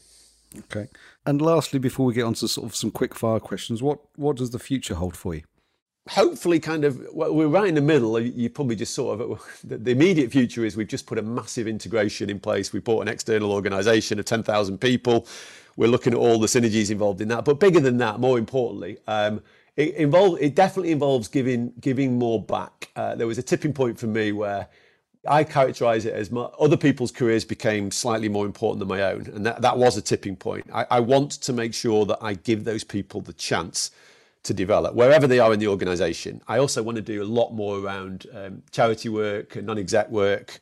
Okay. 0.57 0.89
And 1.25 1.41
lastly, 1.41 1.79
before 1.79 2.07
we 2.07 2.13
get 2.13 2.23
on 2.23 2.33
to 2.35 2.47
sort 2.49 2.67
of 2.67 2.75
some 2.75 2.91
quick 2.91 3.15
fire 3.15 3.39
questions, 3.39 3.81
what 3.81 3.99
what 4.17 4.35
does 4.35 4.49
the 4.49 4.59
future 4.59 4.95
hold 4.95 5.15
for 5.15 5.35
you? 5.35 5.43
Hopefully 6.09 6.59
kind 6.59 6.83
of 6.83 7.01
well, 7.13 7.33
we're 7.33 7.47
right 7.47 7.67
in 7.67 7.75
the 7.75 7.81
middle. 7.81 8.19
You 8.19 8.49
probably 8.49 8.75
just 8.75 8.93
sort 8.93 9.19
of 9.19 9.41
the 9.63 9.91
immediate 9.91 10.31
future 10.31 10.65
is 10.65 10.75
we've 10.75 10.87
just 10.87 11.05
put 11.05 11.17
a 11.17 11.21
massive 11.21 11.67
integration 11.67 12.29
in 12.29 12.39
place. 12.39 12.73
We 12.73 12.79
bought 12.79 13.01
an 13.01 13.07
external 13.07 13.51
organization 13.51 14.19
of 14.19 14.25
10,000 14.25 14.77
people. 14.79 15.27
We're 15.77 15.89
looking 15.89 16.13
at 16.13 16.19
all 16.19 16.37
the 16.37 16.47
synergies 16.47 16.91
involved 16.91 17.21
in 17.21 17.27
that. 17.29 17.45
But 17.45 17.59
bigger 17.59 17.79
than 17.79 17.97
that 17.97 18.19
more 18.19 18.37
importantly 18.37 18.97
um, 19.07 19.41
it 19.77 19.95
involve 19.95 20.37
it 20.41 20.55
definitely 20.55 20.91
involves 20.91 21.27
giving 21.27 21.73
giving 21.79 22.17
more 22.17 22.41
back. 22.41 22.89
Uh, 22.95 23.15
there 23.15 23.27
was 23.27 23.37
a 23.37 23.43
tipping 23.43 23.73
point 23.73 23.97
for 23.97 24.07
me 24.07 24.31
where 24.31 24.67
I 25.27 25.43
characterize 25.43 26.05
it 26.05 26.13
as 26.13 26.31
my, 26.31 26.41
other 26.59 26.77
people's 26.77 27.11
careers 27.11 27.45
became 27.45 27.91
slightly 27.91 28.27
more 28.27 28.45
important 28.45 28.79
than 28.79 28.87
my 28.87 29.03
own. 29.03 29.27
And 29.27 29.45
that, 29.45 29.61
that 29.61 29.77
was 29.77 29.95
a 29.95 30.01
tipping 30.01 30.35
point. 30.35 30.65
I, 30.73 30.87
I 30.89 30.99
want 30.99 31.31
to 31.33 31.53
make 31.53 31.75
sure 31.75 32.07
that 32.07 32.17
I 32.21 32.33
give 32.33 32.63
those 32.63 32.83
people 32.83 33.21
the 33.21 33.33
chance 33.33 33.91
to 34.43 34.53
develop 34.53 34.95
wherever 34.95 35.27
they 35.27 35.39
are 35.39 35.53
in 35.53 35.59
the 35.59 35.67
organization. 35.67 36.41
I 36.47 36.57
also 36.57 36.81
want 36.81 36.95
to 36.95 37.01
do 37.01 37.21
a 37.21 37.25
lot 37.25 37.51
more 37.51 37.79
around 37.79 38.25
um, 38.33 38.63
charity 38.71 39.09
work, 39.09 39.55
and 39.55 39.67
non 39.67 39.77
exec 39.77 40.09
work, 40.09 40.59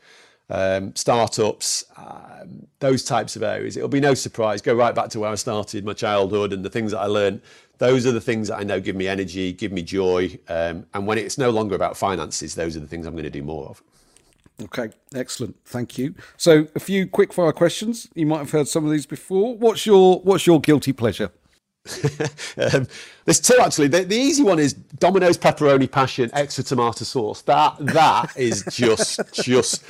um, 0.49 0.95
startups, 0.95 1.85
um, 1.97 2.67
those 2.79 3.03
types 3.03 3.35
of 3.35 3.43
areas. 3.43 3.77
It'll 3.77 3.89
be 3.89 3.99
no 3.99 4.13
surprise, 4.13 4.61
go 4.61 4.73
right 4.73 4.93
back 4.93 5.09
to 5.09 5.19
where 5.19 5.29
I 5.29 5.35
started, 5.35 5.85
my 5.85 5.93
childhood, 5.93 6.51
and 6.51 6.63
the 6.63 6.69
things 6.69 6.91
that 6.91 6.99
I 6.99 7.05
learned. 7.05 7.41
Those 7.77 8.05
are 8.05 8.11
the 8.11 8.21
things 8.21 8.49
that 8.49 8.57
I 8.57 8.63
know 8.63 8.81
give 8.81 8.95
me 8.95 9.07
energy, 9.07 9.53
give 9.53 9.71
me 9.71 9.81
joy. 9.81 10.37
Um, 10.49 10.85
and 10.93 11.07
when 11.07 11.17
it's 11.17 11.37
no 11.37 11.49
longer 11.49 11.75
about 11.75 11.95
finances, 11.95 12.55
those 12.55 12.75
are 12.75 12.81
the 12.81 12.87
things 12.87 13.05
I'm 13.05 13.13
going 13.13 13.23
to 13.23 13.29
do 13.29 13.43
more 13.43 13.67
of. 13.69 13.81
Okay, 14.61 14.89
excellent. 15.15 15.55
Thank 15.63 15.97
you. 15.97 16.15
So, 16.35 16.67
a 16.75 16.81
few 16.81 17.07
quick 17.07 17.31
fire 17.31 17.53
questions. 17.53 18.09
You 18.13 18.25
might 18.25 18.39
have 18.39 18.51
heard 18.51 18.67
some 18.67 18.83
of 18.83 18.91
these 18.91 19.05
before. 19.05 19.55
What's 19.55 19.85
your 19.85 20.19
What's 20.19 20.45
your 20.45 20.59
guilty 20.59 20.91
pleasure? 20.91 21.31
um, 22.57 22.87
there's 23.25 23.39
two 23.39 23.57
actually. 23.59 23.87
The, 23.87 24.03
the, 24.03 24.15
easy 24.15 24.43
one 24.43 24.59
is 24.59 24.73
Domino's 24.73 25.37
pepperoni 25.37 25.89
passion 25.89 26.29
extra 26.33 26.63
tomato 26.63 27.03
sauce. 27.03 27.41
That 27.43 27.77
that 27.79 28.35
is 28.37 28.63
just 28.71 29.21
just. 29.33 29.85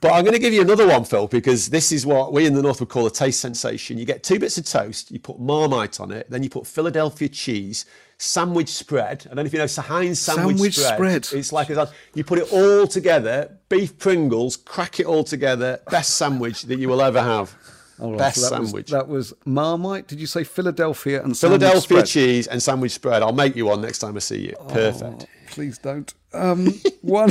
But 0.00 0.12
I'm 0.12 0.24
going 0.24 0.34
to 0.34 0.38
give 0.38 0.52
you 0.52 0.62
another 0.62 0.86
one, 0.86 1.04
Phil, 1.04 1.26
because 1.26 1.70
this 1.70 1.92
is 1.92 2.04
what 2.04 2.32
we 2.32 2.46
in 2.46 2.54
the 2.54 2.62
north 2.62 2.80
would 2.80 2.88
call 2.88 3.06
a 3.06 3.10
taste 3.10 3.40
sensation. 3.40 3.98
You 3.98 4.04
get 4.04 4.22
two 4.22 4.38
bits 4.38 4.58
of 4.58 4.64
toast, 4.64 5.10
you 5.10 5.18
put 5.18 5.38
Marmite 5.38 6.00
on 6.00 6.10
it, 6.10 6.28
then 6.30 6.42
you 6.42 6.50
put 6.50 6.66
Philadelphia 6.66 7.28
cheese, 7.28 7.86
sandwich 8.18 8.68
spread. 8.68 9.26
I 9.26 9.34
don't 9.34 9.36
know 9.36 9.42
if 9.44 9.52
you 9.52 9.58
know 9.58 9.66
Heinz 9.66 10.18
sandwich, 10.18 10.56
sandwich 10.56 10.76
spread. 10.76 11.24
spread. 11.24 11.38
It's 11.38 11.52
like 11.52 11.70
a, 11.70 11.90
you 12.14 12.24
put 12.24 12.38
it 12.38 12.52
all 12.52 12.86
together, 12.86 13.58
beef 13.68 13.98
Pringles, 13.98 14.56
crack 14.56 15.00
it 15.00 15.06
all 15.06 15.24
together. 15.24 15.80
Best 15.90 16.16
sandwich 16.16 16.62
that 16.62 16.78
you 16.78 16.88
will 16.88 17.02
ever 17.02 17.22
have. 17.22 17.54
Right, 18.02 18.18
Best 18.18 18.40
so 18.40 18.42
that 18.42 18.48
sandwich. 18.64 18.86
Was, 18.86 18.90
that 18.90 19.08
was 19.08 19.34
Marmite. 19.44 20.08
Did 20.08 20.20
you 20.20 20.26
say 20.26 20.44
Philadelphia 20.44 21.22
and 21.22 21.36
Philadelphia 21.38 22.02
cheese 22.02 22.46
and 22.46 22.62
sandwich 22.62 22.92
spread? 22.92 23.22
I'll 23.22 23.32
make 23.32 23.54
you 23.54 23.66
one 23.66 23.80
next 23.80 23.98
time 24.00 24.16
I 24.16 24.20
see 24.20 24.48
you. 24.48 24.56
Perfect. 24.68 25.26
Oh, 25.28 25.36
please 25.46 25.78
don't. 25.78 26.12
Um, 26.32 26.80
one 27.02 27.30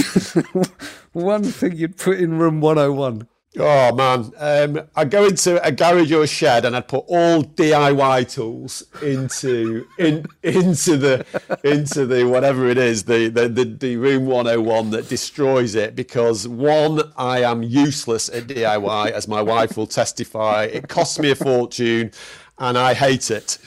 one 1.12 1.43
thing 1.43 1.75
you'd 1.75 1.97
put 1.97 2.19
in 2.19 2.38
room 2.38 2.62
101. 2.62 3.27
Oh 3.60 3.94
man, 3.94 4.32
um, 4.38 4.88
I'd 4.96 5.12
go 5.12 5.26
into 5.26 5.62
a 5.62 5.74
garage 5.74 6.10
or 6.14 6.24
a 6.24 6.28
shed 6.28 6.64
and 6.64 6.74
I'd 6.74 6.88
put 6.88 7.04
all 7.10 7.44
DIY 7.44 8.32
tools 8.32 8.84
into 9.02 9.86
in 9.98 10.26
into 10.42 10.96
the 10.96 11.26
into 11.66 12.06
the 12.06 12.24
whatever 12.24 12.70
it 12.70 12.78
is 12.78 13.04
the, 13.04 13.28
the 13.28 13.50
the 13.50 13.66
the 13.66 13.98
room 13.98 14.26
101 14.26 14.92
that 14.92 15.10
destroys 15.10 15.76
it 15.76 15.98
because 15.98 16.48
one 16.48 17.02
I 17.18 17.44
am 17.44 17.62
useless 17.62 18.30
at 18.30 18.44
DIY 18.48 19.12
as 19.12 19.28
my 19.28 19.42
wife 19.42 19.76
will 19.76 19.88
testify. 19.88 20.64
It 20.72 20.88
costs 20.88 21.20
me 21.20 21.32
a 21.32 21.36
fortune 21.36 22.12
and 22.58 22.78
I 22.78 22.94
hate 22.94 23.30
it. 23.30 23.58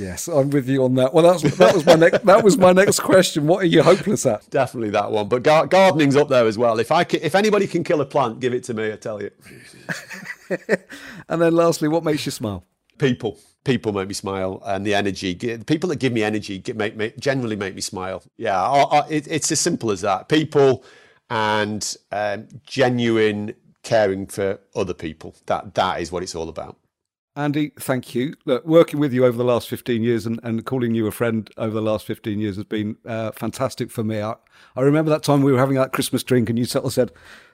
Yes, 0.00 0.28
I'm 0.28 0.50
with 0.50 0.68
you 0.68 0.84
on 0.84 0.94
that. 0.96 1.14
Well, 1.14 1.24
that's, 1.24 1.56
that 1.58 1.74
was 1.74 1.86
my 1.86 1.94
next. 1.96 2.24
That 2.26 2.44
was 2.44 2.58
my 2.58 2.72
next 2.72 3.00
question. 3.00 3.46
What 3.46 3.62
are 3.64 3.66
you 3.68 3.82
hopeless 3.82 4.26
at? 4.26 4.50
Definitely 4.50 4.90
that 4.90 5.12
one. 5.12 5.28
But 5.28 5.44
gar- 5.44 5.66
gardening's 5.68 6.16
up 6.16 6.28
there 6.30 6.46
as 6.46 6.58
well. 6.58 6.80
If 6.80 6.92
I 6.92 7.04
can, 7.04 7.20
if 7.22 7.34
anybody 7.36 7.66
can 7.68 7.84
kill 7.84 8.00
a 8.00 8.06
plant, 8.06 8.40
give 8.40 8.54
it 8.54 8.64
to 8.64 8.74
me. 8.74 8.92
I 8.92 8.96
tell 8.96 9.22
you. 9.22 9.30
and 11.28 11.42
then 11.42 11.54
lastly, 11.54 11.88
what 11.88 12.04
makes 12.04 12.26
you 12.26 12.32
smile? 12.32 12.64
People. 12.98 13.38
People 13.64 13.92
make 13.92 14.08
me 14.08 14.14
smile, 14.14 14.62
and 14.66 14.86
the 14.86 14.94
energy. 14.94 15.34
People 15.36 15.90
that 15.90 15.96
give 16.00 16.14
me 16.14 16.24
energy 16.24 16.58
get, 16.58 16.76
make, 16.76 16.96
make 16.96 17.18
generally 17.20 17.56
make 17.56 17.74
me 17.76 17.82
smile. 17.82 18.22
Yeah, 18.38 18.60
I, 18.60 18.82
I, 19.00 19.08
it, 19.10 19.28
it's 19.28 19.52
as 19.52 19.60
simple 19.60 19.92
as 19.92 20.00
that. 20.02 20.28
People 20.30 20.84
and 21.30 21.96
um, 22.12 22.48
genuine 22.66 23.54
caring 23.84 24.26
for 24.26 24.60
other 24.76 24.94
people. 24.94 25.36
That 25.46 25.74
that 25.76 26.00
is 26.02 26.12
what 26.12 26.24
it's 26.24 26.34
all 26.34 26.48
about. 26.50 26.78
Andy, 27.36 27.70
thank 27.78 28.14
you. 28.14 28.34
Look, 28.44 28.64
working 28.66 28.98
with 28.98 29.12
you 29.12 29.24
over 29.24 29.38
the 29.38 29.44
last 29.44 29.68
15 29.68 30.02
years 30.02 30.26
and, 30.26 30.40
and 30.42 30.64
calling 30.66 30.94
you 30.94 31.06
a 31.06 31.12
friend 31.12 31.48
over 31.56 31.72
the 31.72 31.82
last 31.82 32.04
15 32.06 32.40
years 32.40 32.56
has 32.56 32.64
been 32.64 32.96
uh, 33.06 33.30
fantastic 33.32 33.90
for 33.90 34.02
me. 34.02 34.20
I, 34.20 34.34
I 34.76 34.80
remember 34.80 35.10
that 35.10 35.22
time 35.22 35.42
we 35.42 35.52
were 35.52 35.58
having 35.58 35.76
that 35.76 35.92
Christmas 35.92 36.24
drink 36.24 36.50
and 36.50 36.58
you 36.58 36.64
sort 36.64 36.84
of 36.84 36.92
said, 36.92 37.12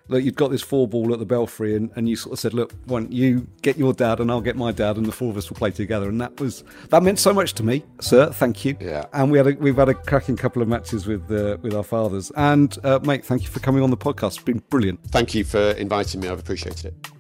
look, 0.09 0.25
you'd 0.25 0.37
got 0.37 0.51
this 0.51 0.63
four 0.63 0.89
ball 0.89 1.13
at 1.13 1.19
the 1.19 1.27
Belfry 1.27 1.77
and, 1.77 1.91
and 1.95 2.09
you 2.09 2.17
sort 2.17 2.33
of 2.33 2.39
said, 2.39 2.55
look, 2.55 2.73
why 2.87 3.01
don't 3.01 3.13
you 3.13 3.47
get 3.61 3.77
your 3.77 3.93
dad 3.93 4.19
and 4.19 4.31
I'll 4.31 4.41
get 4.41 4.57
my 4.57 4.73
dad 4.73 4.97
and 4.97 5.05
the 5.05 5.13
four 5.13 5.29
of 5.29 5.37
us 5.37 5.51
will 5.51 5.59
play 5.59 5.73
together. 5.73 6.09
And 6.09 6.21
that 6.23 6.41
was, 6.41 6.65
that 6.89 7.03
meant 7.03 7.19
so 7.19 7.35
much 7.35 7.53
to 7.55 7.63
me, 7.63 7.85
sir. 8.01 8.33
Thank 8.33 8.65
you. 8.65 8.79
Yeah. 8.81 9.05
And 9.13 9.31
we 9.31 9.37
had 9.37 9.47
a, 9.47 9.53
we've 9.57 9.77
had 9.77 9.91
a 9.91 9.95
cracking 9.95 10.37
couple 10.37 10.63
of 10.63 10.69
matches 10.69 11.07
with, 11.07 11.31
uh, 11.31 11.59
with 11.61 11.75
our 11.75 11.85
fathers. 11.85 12.33
And 12.35 12.77
uh, 12.83 12.99
mate, 13.03 13.27
thank 13.27 13.43
you 13.43 13.49
for 13.49 13.61
coming 13.61 13.83
on 13.83 13.91
the 13.91 13.97
podcast. 13.97 14.37
It's 14.37 14.39
been 14.39 14.63
brilliant. 14.71 15.05
Thank 15.09 15.35
you 15.35 15.45
for 15.45 15.73
inviting 15.73 16.21
me. 16.21 16.29
I've 16.29 16.41
appreciated 16.41 16.87
it. 16.87 17.16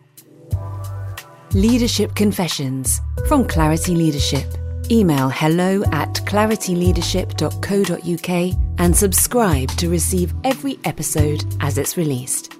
Leadership 1.54 2.14
Confessions 2.14 3.00
from 3.28 3.46
Clarity 3.46 3.94
Leadership. 3.94 4.46
Email 4.90 5.28
hello 5.28 5.84
at 5.92 6.14
clarityleadership.co.uk 6.14 8.56
and 8.78 8.96
subscribe 8.96 9.68
to 9.70 9.88
receive 9.88 10.34
every 10.44 10.78
episode 10.84 11.44
as 11.60 11.78
it's 11.78 11.96
released. 11.96 12.55